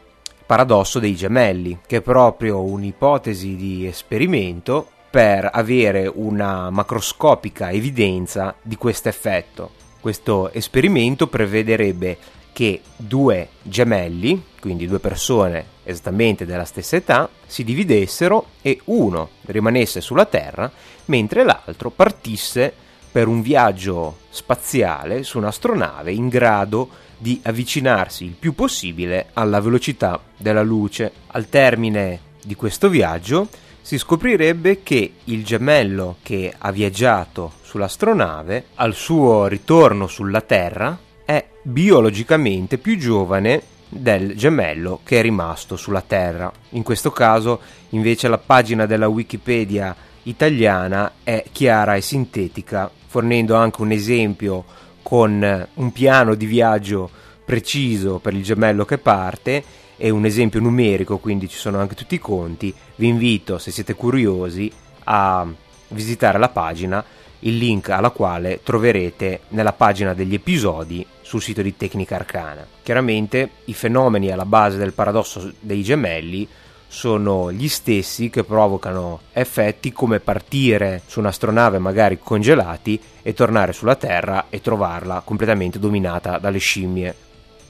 paradosso 0.45 0.99
dei 0.99 1.15
gemelli, 1.15 1.80
che 1.86 1.97
è 1.97 2.02
proprio 2.02 2.62
un'ipotesi 2.62 3.56
di 3.56 3.86
esperimento 3.86 4.89
per 5.10 5.49
avere 5.52 6.12
una 6.13 6.69
macroscopica 6.69 7.71
evidenza 7.71 8.56
di 8.62 8.75
questo 8.75 9.08
effetto. 9.08 9.88
Questo 9.99 10.51
esperimento 10.53 11.27
prevederebbe 11.27 12.17
che 12.53 12.81
due 12.95 13.49
gemelli, 13.62 14.43
quindi 14.59 14.88
due 14.88 14.99
persone 14.99 15.77
esattamente 15.83 16.45
della 16.45 16.65
stessa 16.65 16.95
età, 16.95 17.29
si 17.45 17.63
dividessero 17.63 18.47
e 18.62 18.79
uno 18.85 19.29
rimanesse 19.45 20.01
sulla 20.01 20.25
Terra 20.25 20.71
mentre 21.05 21.43
l'altro 21.43 21.89
partisse 21.89 22.73
per 23.12 23.27
un 23.27 23.41
viaggio 23.41 24.19
spaziale 24.29 25.23
su 25.23 25.38
un'astronave 25.38 26.12
in 26.12 26.27
grado 26.27 26.89
di 27.17 27.39
avvicinarsi 27.43 28.23
il 28.23 28.35
più 28.38 28.53
possibile 28.53 29.29
alla 29.33 29.59
velocità 29.59 30.21
della 30.38 30.62
luce. 30.62 31.12
Al 31.27 31.49
termine 31.49 32.21
di 32.43 32.55
questo 32.55 32.88
viaggio 32.88 33.47
si 33.89 33.97
scoprirebbe 33.97 34.84
che 34.84 35.13
il 35.23 35.43
gemello 35.43 36.17
che 36.21 36.54
ha 36.56 36.71
viaggiato 36.71 37.54
sull'astronave, 37.63 38.65
al 38.75 38.93
suo 38.93 39.47
ritorno 39.47 40.06
sulla 40.06 40.41
Terra, 40.41 40.95
è 41.25 41.43
biologicamente 41.63 42.78
più 42.78 42.99
giovane 42.99 43.63
del 43.89 44.36
gemello 44.36 44.99
che 45.04 45.17
è 45.17 45.21
rimasto 45.23 45.75
sulla 45.75 46.04
Terra. 46.06 46.52
In 46.73 46.84
questo 46.84 47.10
caso, 47.10 47.62
invece, 47.89 48.28
la 48.28 48.38
pagina 48.38 48.86
della 48.86 49.08
Wikipedia 49.08 49.95
italiana 50.21 51.13
è 51.23 51.45
chiara 51.52 51.95
e 51.95 52.02
sintetica, 52.02 52.91
fornendo 53.08 53.56
anche 53.56 53.82
un 53.82 53.89
esempio 53.89 54.65
con 55.02 55.67
un 55.73 55.91
piano 55.91 56.36
di 56.36 56.45
viaggio 56.45 57.10
preciso 57.43 58.19
per 58.19 58.36
il 58.36 58.43
gemello 58.43 58.86
che 58.86 58.99
parte 58.99 59.63
e 59.97 60.12
un 60.12 60.25
esempio 60.25 60.60
numerico, 60.60 61.17
quindi 61.17 61.49
ci 61.49 61.58
sono 61.58 61.80
anche 61.80 61.95
tutti 61.95 62.13
i 62.13 62.19
conti. 62.19 62.71
Vi 62.99 63.07
invito, 63.07 63.59
se 63.59 63.71
siete 63.71 63.95
curiosi, 63.95 64.69
a 65.05 65.47
visitare 65.88 66.38
la 66.38 66.49
pagina, 66.49 67.01
il 67.39 67.55
link 67.55 67.88
alla 67.91 68.09
quale 68.09 68.59
troverete 68.62 69.43
nella 69.49 69.71
pagina 69.71 70.13
degli 70.13 70.33
episodi 70.33 71.05
sul 71.21 71.41
sito 71.41 71.62
di 71.62 71.77
Tecnica 71.77 72.15
Arcana. 72.15 72.67
Chiaramente 72.83 73.51
i 73.65 73.73
fenomeni 73.73 74.31
alla 74.31 74.43
base 74.43 74.75
del 74.75 74.91
paradosso 74.91 75.49
dei 75.62 75.81
gemelli 75.81 76.45
sono 76.89 77.53
gli 77.53 77.69
stessi 77.69 78.29
che 78.29 78.43
provocano 78.43 79.21
effetti 79.31 79.93
come 79.93 80.19
partire 80.19 81.01
su 81.05 81.19
un'astronave 81.19 81.79
magari 81.79 82.19
congelati 82.21 82.99
e 83.21 83.33
tornare 83.33 83.71
sulla 83.71 83.95
Terra 83.95 84.47
e 84.49 84.59
trovarla 84.59 85.21
completamente 85.23 85.79
dominata 85.79 86.38
dalle 86.38 86.57
scimmie. 86.57 87.15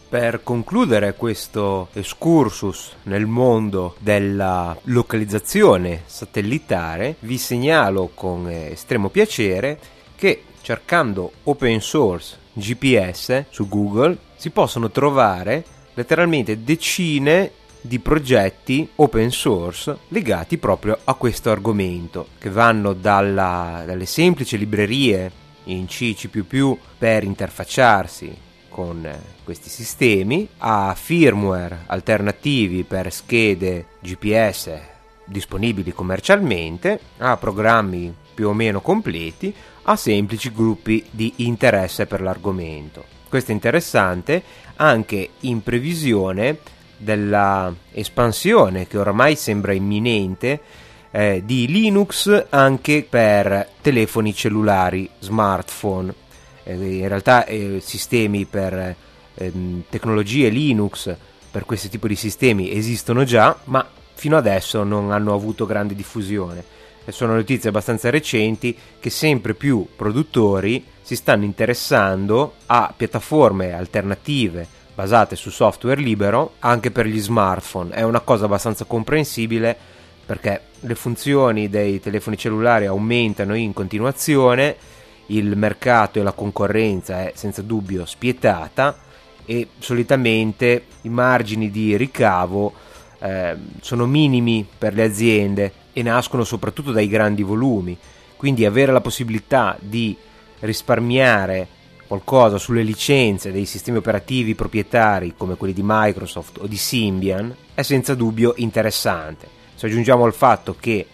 Per 0.10 0.42
concludere 0.42 1.14
questo 1.14 1.90
excursus 1.94 2.94
nel 3.04 3.28
mondo 3.28 3.96
della 4.00 4.76
localizzazione 4.86 6.02
satellitare, 6.08 7.18
vi 7.20 7.38
segnalo 7.38 8.10
con 8.16 8.50
estremo 8.50 9.10
piacere 9.10 9.80
che 10.16 10.46
cercando 10.64 11.32
open 11.44 11.80
source 11.80 12.38
GPS 12.54 13.46
su 13.52 13.68
Google 13.68 14.18
si 14.36 14.50
possono 14.50 14.90
trovare 14.90 15.64
letteralmente 15.94 16.64
decine 16.64 17.52
di 17.80 18.00
progetti 18.00 18.90
open 18.96 19.30
source 19.30 19.96
legati 20.08 20.58
proprio 20.58 20.98
a 21.04 21.14
questo 21.14 21.52
argomento, 21.52 22.30
che 22.40 22.50
vanno 22.50 22.94
dalla, 22.94 23.84
dalle 23.86 24.08
semplici 24.08 24.58
librerie 24.58 25.32
in 25.66 25.86
C++ 25.86 26.28
per 26.98 27.24
interfacciarsi 27.24 28.48
con 28.80 29.06
questi 29.44 29.68
sistemi, 29.68 30.48
a 30.60 30.96
firmware 30.96 31.84
alternativi 31.88 32.86
per 32.86 33.12
schede 33.12 33.88
GPS 34.00 34.80
disponibili 35.26 35.92
commercialmente, 35.92 36.98
a 37.18 37.36
programmi 37.36 38.16
più 38.34 38.48
o 38.48 38.54
meno 38.54 38.80
completi, 38.80 39.54
a 39.84 39.98
semplici 39.98 40.54
gruppi 40.54 41.06
di 41.12 41.34
interesse 41.38 42.06
per 42.06 42.22
l'argomento. 42.22 43.04
Questo 43.28 43.52
è 43.52 43.54
interessante 43.54 44.42
anche 44.78 45.32
in 45.42 45.62
previsione 45.62 46.60
della 46.96 47.74
espansione 47.92 48.88
che 48.88 48.98
ormai 48.98 49.36
sembra 49.36 49.74
imminente 49.74 50.62
eh, 51.12 51.42
di 51.44 51.68
Linux 51.68 52.46
anche 52.50 53.06
per 53.08 53.68
telefoni 53.82 54.34
cellulari, 54.34 55.10
smartphone 55.20 56.19
in 56.74 57.08
realtà 57.08 57.46
eh, 57.46 57.80
sistemi 57.84 58.46
per 58.46 58.96
ehm, 59.36 59.84
tecnologie 59.90 60.50
Linux 60.50 61.16
per 61.52 61.66
questo 61.66 61.90
tipo 61.90 62.08
di 62.08 62.16
sistemi 62.16 62.72
esistono 62.72 63.24
già, 63.24 63.58
ma 63.66 63.88
fino 64.14 64.38
adesso 64.38 64.84
non 64.84 65.12
hanno 65.12 65.34
avuto 65.34 65.66
grande 65.66 65.96
diffusione. 65.96 66.64
E 67.06 67.12
sono 67.12 67.34
notizie 67.34 67.70
abbastanza 67.70 68.10
recenti 68.10 68.78
che 69.00 69.10
sempre 69.10 69.56
più 69.56 69.88
produttori 69.96 70.86
si 71.02 71.16
stanno 71.16 71.44
interessando 71.44 72.56
a 72.68 72.94
piattaforme 72.96 73.74
alternative 73.74 74.68
basate 74.94 75.36
su 75.36 75.50
software 75.50 76.02
libero 76.02 76.56
anche 76.60 76.92
per 76.92 77.08
gli 77.08 77.20
smartphone. 77.20 77.96
È 77.96 78.04
una 78.04 78.20
cosa 78.20 78.46
abbastanza 78.46 78.84
comprensibile 78.86 79.76
perché 80.26 80.62
le 80.82 80.96
funzioni 80.96 81.70
dei 81.70 82.00
telefoni 82.00 82.38
cellulari 82.38 82.86
aumentano 82.86 83.56
in 83.56 83.74
continuazione 83.74 84.76
il 85.30 85.56
mercato 85.56 86.20
e 86.20 86.24
la 86.24 86.32
concorrenza 86.32 87.22
è 87.22 87.32
senza 87.36 87.62
dubbio 87.62 88.06
spietata 88.06 88.98
e 89.46 89.70
solitamente 89.80 90.86
i 91.02 91.10
margini 91.10 91.72
di 91.72 91.98
ricavo 91.98 92.74
eh, 93.20 93.56
sono 93.82 94.06
minimi 94.06 94.66
per 94.78 94.94
le 94.94 95.04
aziende 95.04 95.74
e 95.94 96.04
nascono 96.04 96.44
soprattutto 96.44 96.92
dai 96.92 97.08
grandi 97.08 97.44
volumi. 97.44 97.98
Quindi 98.36 98.66
avere 98.66 98.92
la 98.92 99.02
possibilità 99.02 99.76
di 99.80 100.16
risparmiare 100.60 101.68
qualcosa 102.08 102.58
sulle 102.58 102.82
licenze 102.82 103.52
dei 103.52 103.66
sistemi 103.66 103.98
operativi 103.98 104.56
proprietari 104.56 105.36
come 105.38 105.56
quelli 105.56 105.74
di 105.74 105.84
Microsoft 105.84 106.58
o 106.60 106.66
di 106.66 106.78
Symbian 106.78 107.56
è 107.74 107.82
senza 107.82 108.16
dubbio 108.16 108.54
interessante. 108.58 109.48
Se 109.76 109.86
aggiungiamo 109.86 110.26
al 110.26 110.34
fatto 110.34 110.76
che 110.80 111.06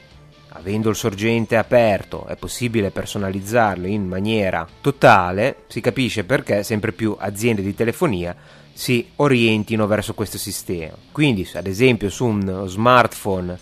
avendo 0.58 0.89
il 0.89 0.96
sorgente 0.96 1.58
aperto 1.58 2.26
è 2.28 2.36
possibile 2.36 2.91
personalizzarlo 2.91 3.88
in 3.88 4.08
maniera 4.08 4.68
totale, 4.82 5.63
si 5.68 5.82
capisce 5.82 6.24
perché 6.24 6.63
sempre 6.63 6.91
più 6.91 7.15
aziende 7.18 7.62
di 7.62 7.76
telefonia 7.76 8.36
si 8.74 9.08
orientino 9.18 9.88
verso 9.88 10.13
questo 10.13 10.38
sistema. 10.38 10.96
Quindi, 11.12 11.48
ad 11.54 11.68
esempio, 11.68 12.10
su 12.10 12.26
un 12.26 12.65
smartphone 12.68 13.58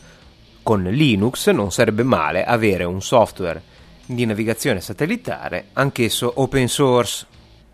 con 0.63 0.83
Linux 0.83 1.49
non 1.49 1.71
sarebbe 1.71 2.03
male 2.03 2.43
avere 2.43 2.83
un 2.83 3.01
software 3.01 3.61
di 4.05 4.25
navigazione 4.25 4.81
satellitare, 4.81 5.67
anch'esso 5.73 6.31
open 6.35 6.67
source. 6.67 7.27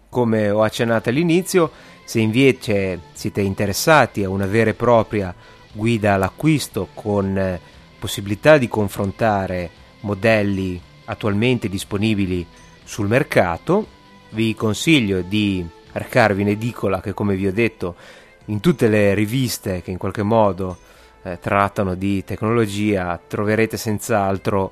Come 0.09 0.49
ho 0.49 0.63
accennato 0.63 1.09
all'inizio, 1.09 1.71
se 2.03 2.19
invece 2.19 2.99
siete 3.13 3.41
interessati 3.41 4.23
a 4.23 4.29
una 4.29 4.47
vera 4.47 4.71
e 4.71 4.73
propria 4.73 5.33
guida 5.71 6.15
all'acquisto 6.15 6.87
con 6.93 7.59
possibilità 7.99 8.57
di 8.57 8.67
confrontare 8.67 9.69
modelli 10.01 10.81
attualmente 11.05 11.69
disponibili 11.69 12.45
sul 12.83 13.07
mercato, 13.07 13.85
vi 14.31 14.55
consiglio 14.55 15.21
di 15.21 15.65
recarvi 15.91 16.41
in 16.41 16.49
edicola 16.49 17.01
che 17.01 17.13
come 17.13 17.35
vi 17.35 17.47
ho 17.47 17.53
detto 17.53 17.95
in 18.45 18.59
tutte 18.59 18.87
le 18.87 19.13
riviste 19.13 19.81
che 19.81 19.91
in 19.91 19.97
qualche 19.97 20.23
modo 20.23 20.77
eh, 21.23 21.39
trattano 21.39 21.95
di 21.95 22.23
tecnologia 22.23 23.19
troverete 23.27 23.77
senz'altro 23.77 24.71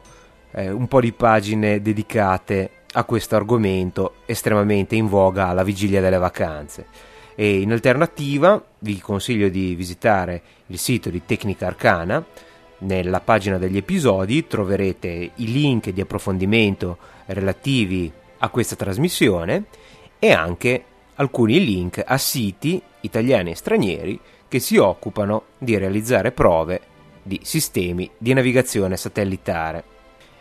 eh, 0.52 0.70
un 0.70 0.88
po' 0.88 1.02
di 1.02 1.12
pagine 1.12 1.82
dedicate 1.82 2.72
a 2.94 3.04
questo 3.04 3.36
argomento 3.36 4.16
estremamente 4.26 4.96
in 4.96 5.08
voga 5.08 5.48
alla 5.48 5.64
vigilia 5.64 6.02
delle 6.02 6.18
vacanze. 6.18 6.88
E 7.36 7.60
in 7.60 7.72
alternativa 7.72 8.64
vi 8.80 9.00
consiglio 9.00 9.50
di 9.50 9.76
visitare 9.76 10.42
il 10.68 10.80
sito 10.80 11.10
di 11.10 11.24
Tecnica 11.24 11.68
Arcana 11.68 12.26
nella 12.80 13.22
pagina 13.22 13.58
degli 13.58 13.78
episodi 13.78 14.46
troverete 14.48 15.32
i 15.36 15.52
link 15.52 15.90
di 15.90 16.02
approfondimento 16.02 16.98
relativi 17.28 18.12
a 18.40 18.50
questa 18.50 18.76
trasmissione 18.76 19.66
e 20.20 20.32
anche 20.32 20.84
alcuni 21.16 21.64
link 21.64 22.04
a 22.06 22.18
siti 22.18 22.82
italiani 23.02 23.52
e 23.52 23.56
stranieri 23.56 24.20
che 24.48 24.60
si 24.60 24.78
occupano 24.78 25.44
di 25.58 25.78
realizzare 25.78 26.32
prove 26.32 26.82
di 27.24 27.40
sistemi 27.44 28.10
di 28.18 28.34
navigazione 28.34 28.96
satellitare. 28.96 29.84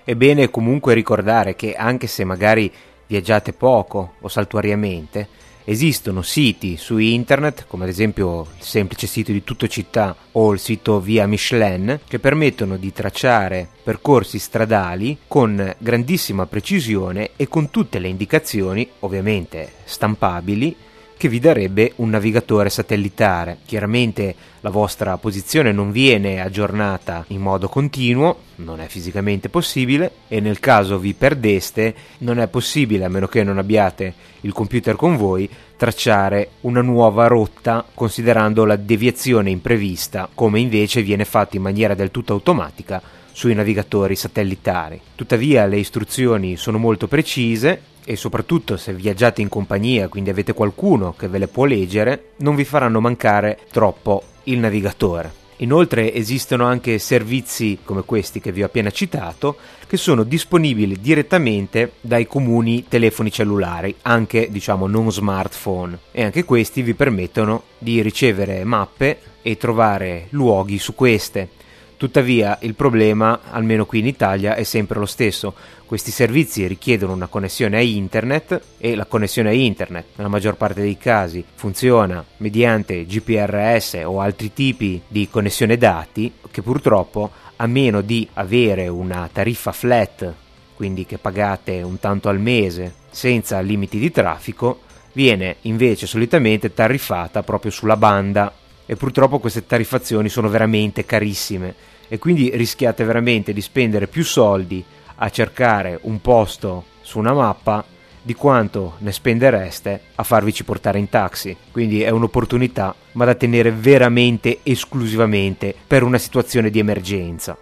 È 0.05 0.15
bene 0.15 0.51
comunque 0.51 0.95
ricordare 0.95 1.57
che 1.57 1.75
anche 1.75 2.07
se 2.07 2.25
magari 2.25 2.73
viaggiate 3.07 3.53
poco 3.53 4.15
o 4.21 4.29
saltuariamente, 4.29 5.29
Esistono 5.69 6.23
siti 6.23 6.77
su 6.77 6.97
internet, 6.97 7.67
come 7.67 7.83
ad 7.83 7.91
esempio 7.91 8.43
il 8.57 8.63
semplice 8.63 9.09
sito 9.09 9.33
di 9.33 9.43
Tutto 9.43 9.67
Città 9.67 10.15
o 10.31 10.53
il 10.53 10.61
sito 10.61 11.01
Via 11.01 11.27
Michelin, 11.27 11.99
che 12.07 12.21
permettono 12.21 12.77
di 12.77 12.93
tracciare 12.93 13.69
percorsi 13.83 14.39
stradali 14.39 15.19
con 15.27 15.75
grandissima 15.77 16.47
precisione 16.47 17.31
e 17.35 17.49
con 17.49 17.71
tutte 17.71 17.99
le 17.99 18.07
indicazioni, 18.07 18.89
ovviamente 19.01 19.73
stampabili, 19.83 20.77
che 21.17 21.29
vi 21.29 21.39
darebbe 21.39 21.93
un 21.97 22.11
navigatore 22.11 22.69
satellitare. 22.69 23.59
Chiaramente 23.65 24.35
la 24.61 24.71
vostra 24.71 25.17
posizione 25.17 25.73
non 25.73 25.91
viene 25.91 26.41
aggiornata 26.41 27.25
in 27.29 27.41
modo 27.41 27.69
continuo, 27.69 28.41
non 28.57 28.81
è 28.81 28.87
fisicamente 28.87 29.49
possibile 29.49 30.11
e 30.29 30.41
nel 30.41 30.61
caso 30.61 30.99
vi 30.99 31.15
perdeste 31.15 31.95
non 32.19 32.39
è 32.39 32.49
possibile, 32.49 33.05
a 33.05 33.09
meno 33.09 33.27
che 33.27 33.43
non 33.43 33.59
abbiate 33.59 34.15
il 34.43 34.53
computer 34.53 34.97
con 34.97 35.17
voi, 35.17 35.49
tracciare 35.77 36.51
una 36.63 36.83
nuova 36.83 37.27
rotta 37.27 37.85
considerando 37.95 38.65
la 38.65 38.77
deviazione 38.77 39.51
imprevista, 39.51 40.29
come 40.35 40.61
invece 40.61 41.03
viene 41.03 41.25
fatto 41.25 41.57
in 41.57 41.63
maniera 41.63 41.95
del 41.95 42.11
tutto 42.11 42.33
automatica 42.33 43.01
sui 43.33 43.55
navigatori 43.55 44.17
satellitari. 44.17 45.01
Tuttavia 45.15 45.67
le 45.67 45.77
istruzioni 45.79 46.57
sono 46.57 46.79
molto 46.79 47.07
precise 47.07 47.81
e 48.07 48.15
soprattutto 48.15 48.77
se 48.77 48.95
viaggiate 48.95 49.43
in 49.43 49.49
compagnia, 49.49 50.07
quindi 50.09 50.31
avete 50.31 50.55
qualcuno 50.55 51.13
che 51.19 51.27
ve 51.27 51.39
le 51.39 51.49
può 51.49 51.65
leggere, 51.65 52.31
non 52.37 52.55
vi 52.55 52.65
faranno 52.65 53.01
mancare 53.01 53.59
troppo 53.71 54.23
il 54.45 54.61
navigatore. 54.61 55.45
Inoltre 55.61 56.13
esistono 56.15 56.67
anche 56.67 56.99
servizi 56.99 57.79
come 57.83 58.05
questi 58.05 58.41
che 58.41 58.53
vi 58.53 58.63
ho 58.63 58.67
appena 58.67 58.91
citato 58.91 59.57
che 59.87 59.97
sono 59.97 60.23
disponibili 60.23 61.01
direttamente 61.01 61.93
dai 62.01 62.27
comuni 62.27 62.85
telefoni 62.87 63.33
cellulari, 63.33 63.95
anche 64.03 64.51
diciamo 64.51 64.87
non 64.87 65.11
smartphone 65.11 65.99
e 66.13 66.25
anche 66.25 66.45
questi 66.45 66.83
vi 66.83 66.95
permettono 66.95 67.63
di 67.79 68.03
ricevere 68.03 68.65
mappe 68.65 69.19
e 69.43 69.57
trovare 69.57 70.27
luoghi 70.31 70.79
su 70.79 70.95
queste. 70.95 71.49
Tuttavia 71.97 72.59
il 72.61 72.75
problema, 72.75 73.41
almeno 73.51 73.87
qui 73.87 74.01
in 74.01 74.07
Italia, 74.07 74.55
è 74.55 74.65
sempre 74.65 74.99
lo 74.99 75.07
stesso. 75.07 75.55
Questi 75.87 76.11
servizi 76.11 76.67
richiedono 76.67 77.15
una 77.15 77.27
connessione 77.27 77.79
a 77.79 77.81
internet 77.81 78.61
e 78.77 78.95
la 78.95 79.07
connessione 79.07 79.49
a 79.49 79.53
internet, 79.53 80.09
nella 80.17 80.29
maggior 80.29 80.57
parte 80.57 80.83
dei 80.83 80.99
casi, 80.99 81.43
funziona 81.55 82.23
mediante 82.39 83.07
GPRS 83.07 84.03
o 84.05 84.21
altri 84.21 84.53
tipi 84.53 85.01
di 85.09 85.29
connessione 85.31 85.79
dati 85.79 86.35
che 86.51 86.61
purtroppo, 86.61 87.31
a 87.57 87.67
meno 87.67 88.03
di 88.03 88.29
avere 88.35 88.89
una 88.89 89.27
tariffa 89.33 89.73
flat, 89.73 90.31
quindi 90.75 91.07
che 91.07 91.17
pagate 91.17 91.81
un 91.81 91.99
tanto 91.99 92.29
al 92.29 92.39
mese 92.39 92.93
senza 93.11 93.61
limiti 93.61 93.99
di 93.99 94.11
traffico, 94.11 94.81
viene 95.15 95.57
invece 95.63 96.07
solitamente 96.07 96.75
tariffata 96.75 97.43
proprio 97.43 97.71
sulla 97.71 97.97
banda 97.97 98.53
e 98.87 98.97
purtroppo 98.97 99.39
queste 99.39 99.67
tariffazioni 99.67 100.29
sono 100.29 100.49
veramente 100.49 101.05
carissime 101.05 101.75
e 102.09 102.19
quindi 102.19 102.51
rischiate 102.55 103.05
veramente 103.05 103.53
di 103.53 103.61
spendere 103.61 104.07
più 104.07 104.25
soldi 104.25 104.83
a 105.17 105.29
cercare 105.29 105.99
un 106.03 106.21
posto 106.21 106.85
su 107.03 107.19
una 107.19 107.33
mappa 107.33 107.85
di 108.23 108.35
quanto 108.35 108.95
ne 108.99 109.13
spendereste 109.13 110.01
a 110.17 110.23
farvici 110.25 110.65
portare 110.65 110.99
in 110.99 111.09
taxi. 111.09 111.57
Quindi 111.71 112.03
è 112.03 112.11
un'opportunità, 112.11 112.95
ma 113.13 113.25
da 113.25 113.35
tenere 113.35 113.71
veramente 113.71 114.59
esclusivamente 114.65 115.75
per 115.87 116.03
una 116.03 116.19
situazione 116.19 116.71
di 116.71 116.81
emergenza. 116.81 117.57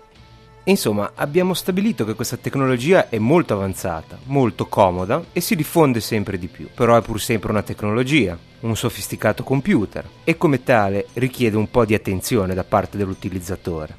Insomma, 0.66 1.12
abbiamo 1.14 1.52
stabilito 1.52 2.06
che 2.06 2.14
questa 2.14 2.38
tecnologia 2.38 3.10
è 3.10 3.18
molto 3.18 3.52
avanzata, 3.52 4.18
molto 4.24 4.66
comoda 4.66 5.22
e 5.32 5.42
si 5.42 5.54
diffonde 5.54 6.00
sempre 6.00 6.38
di 6.38 6.46
più, 6.46 6.68
però 6.74 6.96
è 6.96 7.02
pur 7.02 7.20
sempre 7.20 7.50
una 7.50 7.62
tecnologia, 7.62 8.38
un 8.60 8.74
sofisticato 8.74 9.44
computer 9.44 10.08
e 10.24 10.38
come 10.38 10.62
tale 10.62 11.08
richiede 11.14 11.58
un 11.58 11.70
po' 11.70 11.84
di 11.84 11.92
attenzione 11.92 12.54
da 12.54 12.64
parte 12.64 12.96
dell'utilizzatore. 12.96 13.94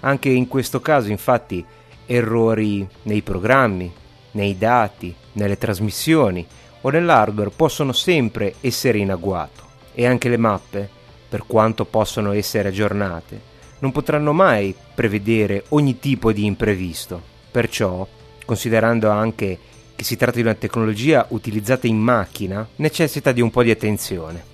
Anche 0.00 0.28
in 0.28 0.46
questo 0.46 0.80
caso, 0.80 1.10
infatti, 1.10 1.64
errori 2.06 2.86
nei 3.02 3.22
programmi, 3.22 3.92
nei 4.32 4.56
dati, 4.56 5.12
nelle 5.32 5.58
trasmissioni 5.58 6.46
o 6.82 6.90
nell'hardware 6.90 7.50
possono 7.50 7.90
sempre 7.90 8.54
essere 8.60 8.98
in 8.98 9.10
agguato 9.10 9.62
e 9.92 10.06
anche 10.06 10.28
le 10.28 10.36
mappe, 10.36 10.88
per 11.28 11.44
quanto 11.44 11.84
possano 11.84 12.30
essere 12.30 12.68
aggiornate, 12.68 13.52
non 13.84 13.92
potranno 13.92 14.32
mai 14.32 14.74
prevedere 14.94 15.64
ogni 15.68 15.98
tipo 15.98 16.32
di 16.32 16.46
imprevisto. 16.46 17.20
Perciò, 17.50 18.08
considerando 18.46 19.10
anche 19.10 19.58
che 19.94 20.04
si 20.04 20.16
tratta 20.16 20.36
di 20.36 20.40
una 20.40 20.54
tecnologia 20.54 21.26
utilizzata 21.28 21.86
in 21.86 21.98
macchina, 21.98 22.66
necessita 22.76 23.30
di 23.30 23.42
un 23.42 23.50
po' 23.50 23.62
di 23.62 23.70
attenzione. 23.70 24.52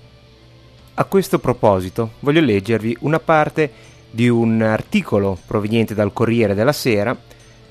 A 0.95 1.05
questo 1.05 1.39
proposito 1.39 2.11
voglio 2.19 2.41
leggervi 2.41 2.97
una 3.01 3.19
parte 3.19 3.71
di 4.11 4.27
un 4.27 4.61
articolo 4.61 5.37
proveniente 5.47 5.95
dal 5.95 6.11
Corriere 6.11 6.53
della 6.53 6.73
Sera 6.73 7.17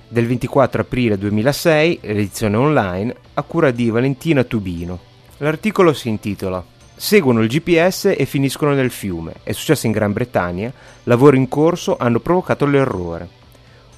del 0.09 0.27
24 0.27 0.81
aprile 0.81 1.19
2006, 1.19 1.99
edizione 2.01 2.57
online, 2.57 3.15
a 3.35 3.43
cura 3.43 3.71
di 3.71 3.91
Valentina 3.91 4.45
Tubino. 4.45 4.99
L'articolo 5.37 5.93
si 5.93 6.09
intitola 6.09 6.65
Seguono 7.03 7.41
il 7.41 7.49
GPS 7.49 8.15
e 8.15 8.27
finiscono 8.27 8.75
nel 8.75 8.91
fiume. 8.91 9.37
È 9.43 9.53
successo 9.53 9.87
in 9.87 9.93
Gran 9.93 10.13
Bretagna. 10.13 10.71
Lavori 11.05 11.39
in 11.39 11.49
corso 11.49 11.97
hanno 11.97 12.21
provocato 12.21 12.67
l'errore. 12.67 13.27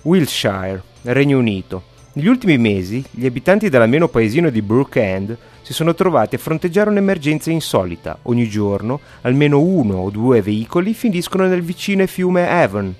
Wiltshire, 0.03 0.81
Regno 1.03 1.37
Unito. 1.37 1.83
Negli 2.13 2.29
ultimi 2.29 2.59
mesi, 2.59 3.05
gli 3.11 3.27
abitanti 3.27 3.69
dell'ameno 3.69 4.07
paesino 4.07 4.51
di 4.51 4.63
Brookend 4.63 5.37
si 5.63 5.73
sono 5.73 5.97
trovati 5.97 6.37
a 6.37 6.39
fronteggiare 6.39 6.91
un'emergenza 6.91 7.51
insolita. 7.51 8.19
Ogni 8.23 8.49
giorno, 8.49 9.01
almeno 9.23 9.59
uno 9.59 9.97
o 9.97 10.11
due 10.11 10.41
veicoli 10.41 10.95
finiscono 10.95 11.49
nel 11.49 11.63
vicino 11.63 12.07
fiume 12.07 12.49
Avon. 12.49 12.95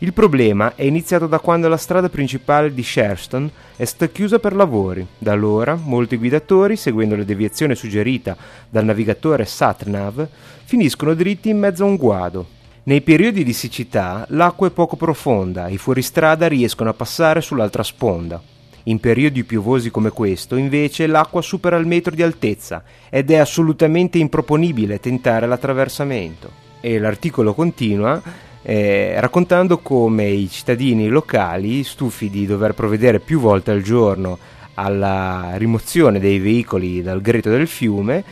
Il 0.00 0.12
problema 0.12 0.76
è 0.76 0.84
iniziato 0.84 1.26
da 1.26 1.40
quando 1.40 1.66
la 1.66 1.76
strada 1.76 2.08
principale 2.08 2.72
di 2.72 2.84
Sherston 2.84 3.50
è 3.74 3.84
stata 3.84 4.12
chiusa 4.12 4.38
per 4.38 4.54
lavori. 4.54 5.04
Da 5.18 5.32
allora, 5.32 5.74
molti 5.74 6.16
guidatori, 6.16 6.76
seguendo 6.76 7.16
la 7.16 7.24
deviazione 7.24 7.74
suggerita 7.74 8.36
dal 8.70 8.84
navigatore 8.84 9.44
SatNav, 9.44 10.28
finiscono 10.62 11.14
dritti 11.14 11.48
in 11.48 11.58
mezzo 11.58 11.82
a 11.82 11.88
un 11.88 11.96
guado. 11.96 12.46
Nei 12.84 13.00
periodi 13.00 13.42
di 13.42 13.52
siccità 13.52 14.24
l'acqua 14.28 14.68
è 14.68 14.70
poco 14.70 14.94
profonda 14.94 15.66
e 15.66 15.72
i 15.72 15.78
fuoristrada 15.78 16.46
riescono 16.46 16.90
a 16.90 16.94
passare 16.94 17.40
sull'altra 17.40 17.82
sponda. 17.82 18.40
In 18.84 19.00
periodi 19.00 19.42
piovosi 19.42 19.90
come 19.90 20.10
questo, 20.10 20.54
invece, 20.54 21.08
l'acqua 21.08 21.42
supera 21.42 21.76
il 21.76 21.86
metro 21.86 22.14
di 22.14 22.22
altezza 22.22 22.84
ed 23.10 23.32
è 23.32 23.36
assolutamente 23.36 24.18
improponibile 24.18 25.00
tentare 25.00 25.48
l'attraversamento. 25.48 26.66
E 26.80 27.00
l'articolo 27.00 27.52
continua 27.52 28.22
eh, 28.62 29.14
raccontando 29.20 29.78
come 29.78 30.26
i 30.26 30.48
cittadini 30.48 31.08
locali, 31.08 31.84
stufi 31.84 32.30
di 32.30 32.46
dover 32.46 32.74
provvedere 32.74 33.20
più 33.20 33.40
volte 33.40 33.70
al 33.70 33.82
giorno 33.82 34.38
alla 34.74 35.52
rimozione 35.56 36.20
dei 36.20 36.38
veicoli 36.38 37.02
dal 37.02 37.20
greto 37.20 37.50
del 37.50 37.66
fiume, 37.66 38.22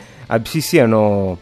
si 0.43 0.61
siano 0.61 1.37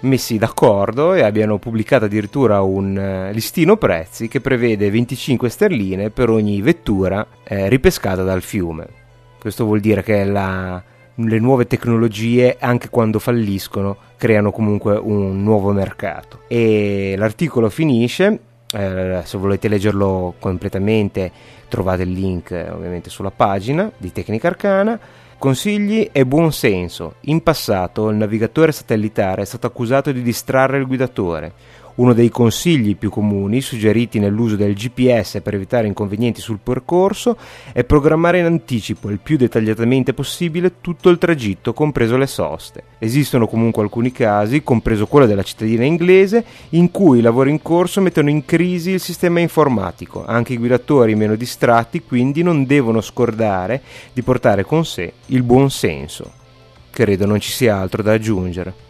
messi 0.00 0.38
d'accordo 0.38 1.14
e 1.14 1.22
abbiano 1.22 1.58
pubblicato 1.58 2.06
addirittura 2.06 2.60
un 2.62 2.96
eh, 2.96 3.32
listino 3.32 3.76
prezzi 3.76 4.28
che 4.28 4.40
prevede 4.40 4.90
25 4.90 5.48
sterline 5.48 6.10
per 6.10 6.30
ogni 6.30 6.60
vettura 6.62 7.26
eh, 7.44 7.68
ripescata 7.68 8.22
dal 8.22 8.42
fiume. 8.42 8.86
Questo 9.38 9.64
vuol 9.64 9.80
dire 9.80 10.02
che 10.02 10.24
la, 10.24 10.82
le 11.26 11.38
nuove 11.38 11.66
tecnologie, 11.66 12.56
anche 12.58 12.88
quando 12.88 13.18
falliscono, 13.18 13.96
creano 14.16 14.50
comunque 14.50 14.96
un 14.96 15.42
nuovo 15.42 15.72
mercato. 15.72 16.40
E 16.48 17.14
l'articolo 17.16 17.68
finisce, 17.68 18.38
eh, 18.72 19.20
se 19.24 19.38
volete 19.38 19.68
leggerlo 19.68 20.34
completamente 20.38 21.30
trovate 21.68 22.02
il 22.02 22.12
link 22.12 22.50
eh, 22.50 22.70
ovviamente 22.70 23.10
sulla 23.10 23.30
pagina 23.30 23.90
di 23.96 24.12
Tecnica 24.12 24.48
Arcana. 24.48 24.98
Consigli 25.38 26.10
e 26.12 26.26
buon 26.26 26.52
senso. 26.52 27.14
In 27.22 27.42
passato 27.42 28.10
il 28.10 28.16
navigatore 28.16 28.72
satellitare 28.72 29.40
è 29.40 29.46
stato 29.46 29.66
accusato 29.66 30.12
di 30.12 30.20
distrarre 30.20 30.76
il 30.76 30.86
guidatore. 30.86 31.52
Uno 32.00 32.14
dei 32.14 32.30
consigli 32.30 32.96
più 32.96 33.10
comuni 33.10 33.60
suggeriti 33.60 34.18
nell'uso 34.18 34.56
del 34.56 34.72
GPS 34.72 35.40
per 35.42 35.52
evitare 35.52 35.86
inconvenienti 35.86 36.40
sul 36.40 36.58
percorso 36.62 37.36
è 37.74 37.84
programmare 37.84 38.38
in 38.38 38.46
anticipo 38.46 39.10
il 39.10 39.18
più 39.18 39.36
dettagliatamente 39.36 40.14
possibile 40.14 40.80
tutto 40.80 41.10
il 41.10 41.18
tragitto, 41.18 41.74
compreso 41.74 42.16
le 42.16 42.26
soste. 42.26 42.84
Esistono 42.98 43.46
comunque 43.46 43.82
alcuni 43.82 44.12
casi, 44.12 44.62
compreso 44.62 45.06
quello 45.08 45.26
della 45.26 45.42
cittadina 45.42 45.84
inglese, 45.84 46.42
in 46.70 46.90
cui 46.90 47.18
i 47.18 47.22
lavori 47.22 47.50
in 47.50 47.60
corso 47.60 48.00
mettono 48.00 48.30
in 48.30 48.46
crisi 48.46 48.92
il 48.92 49.00
sistema 49.00 49.40
informatico. 49.40 50.24
Anche 50.24 50.54
i 50.54 50.58
guidatori 50.58 51.14
meno 51.14 51.36
distratti 51.36 52.00
quindi 52.02 52.42
non 52.42 52.64
devono 52.64 53.02
scordare 53.02 53.82
di 54.14 54.22
portare 54.22 54.64
con 54.64 54.86
sé 54.86 55.12
il 55.26 55.42
buon 55.42 55.68
senso. 55.68 56.32
Credo 56.88 57.26
non 57.26 57.40
ci 57.40 57.50
sia 57.50 57.76
altro 57.76 58.02
da 58.02 58.14
aggiungere. 58.14 58.88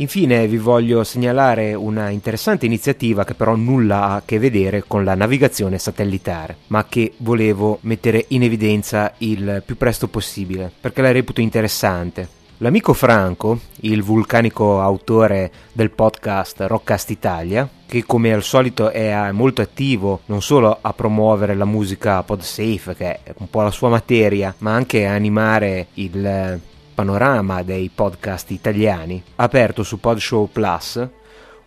Infine 0.00 0.46
vi 0.46 0.58
voglio 0.58 1.02
segnalare 1.02 1.74
una 1.74 2.10
interessante 2.10 2.66
iniziativa 2.66 3.24
che 3.24 3.34
però 3.34 3.56
nulla 3.56 4.02
ha 4.04 4.14
a 4.14 4.22
che 4.24 4.38
vedere 4.38 4.84
con 4.86 5.02
la 5.02 5.16
navigazione 5.16 5.76
satellitare, 5.76 6.56
ma 6.68 6.86
che 6.88 7.14
volevo 7.16 7.78
mettere 7.82 8.26
in 8.28 8.44
evidenza 8.44 9.12
il 9.18 9.60
più 9.66 9.76
presto 9.76 10.06
possibile, 10.06 10.70
perché 10.80 11.02
la 11.02 11.10
reputo 11.10 11.40
interessante. 11.40 12.28
L'amico 12.58 12.92
Franco, 12.92 13.58
il 13.80 14.04
vulcanico 14.04 14.80
autore 14.80 15.50
del 15.72 15.90
podcast 15.90 16.60
Rockcast 16.60 17.10
Italia, 17.10 17.68
che 17.84 18.04
come 18.04 18.32
al 18.32 18.44
solito 18.44 18.90
è 18.90 19.32
molto 19.32 19.62
attivo 19.62 20.20
non 20.26 20.42
solo 20.42 20.78
a 20.80 20.92
promuovere 20.92 21.56
la 21.56 21.64
musica 21.64 22.22
podsafe, 22.22 22.94
che 22.94 23.20
è 23.24 23.34
un 23.38 23.50
po' 23.50 23.62
la 23.62 23.72
sua 23.72 23.88
materia, 23.88 24.54
ma 24.58 24.74
anche 24.74 25.06
a 25.06 25.14
animare 25.14 25.88
il 25.94 26.60
panorama 26.98 27.62
dei 27.62 27.92
podcast 27.94 28.50
italiani, 28.50 29.22
aperto 29.36 29.84
su 29.84 30.00
Podshow 30.00 30.48
Plus 30.50 31.08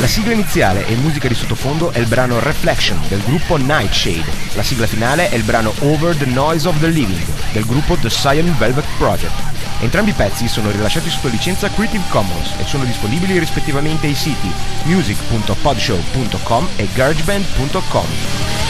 La 0.00 0.06
sigla 0.06 0.32
iniziale 0.32 0.86
e 0.86 0.94
musica 0.94 1.26
di 1.26 1.34
sottofondo 1.34 1.90
è 1.90 1.98
il 1.98 2.06
brano 2.06 2.38
Reflection 2.38 3.00
del 3.08 3.20
gruppo 3.24 3.56
Nightshade. 3.56 4.30
La 4.54 4.62
sigla 4.62 4.86
finale 4.86 5.28
è 5.28 5.34
il 5.34 5.42
brano 5.42 5.74
Over 5.80 6.14
the 6.14 6.26
Noise 6.26 6.68
of 6.68 6.78
the 6.78 6.86
Living 6.86 7.26
del 7.52 7.66
gruppo 7.66 7.96
The 7.96 8.08
Cyan 8.08 8.56
Velvet 8.58 8.86
Project. 8.96 9.34
Entrambi 9.80 10.10
i 10.10 10.14
pezzi 10.14 10.46
sono 10.46 10.70
rilasciati 10.70 11.10
sotto 11.10 11.26
licenza 11.26 11.68
Creative 11.68 12.04
Commons 12.10 12.52
e 12.58 12.64
sono 12.64 12.84
disponibili 12.84 13.40
rispettivamente 13.40 14.06
ai 14.06 14.14
siti 14.14 14.52
music.podshow.com 14.84 16.68
e 16.76 16.88
garageband.com. 16.94 18.67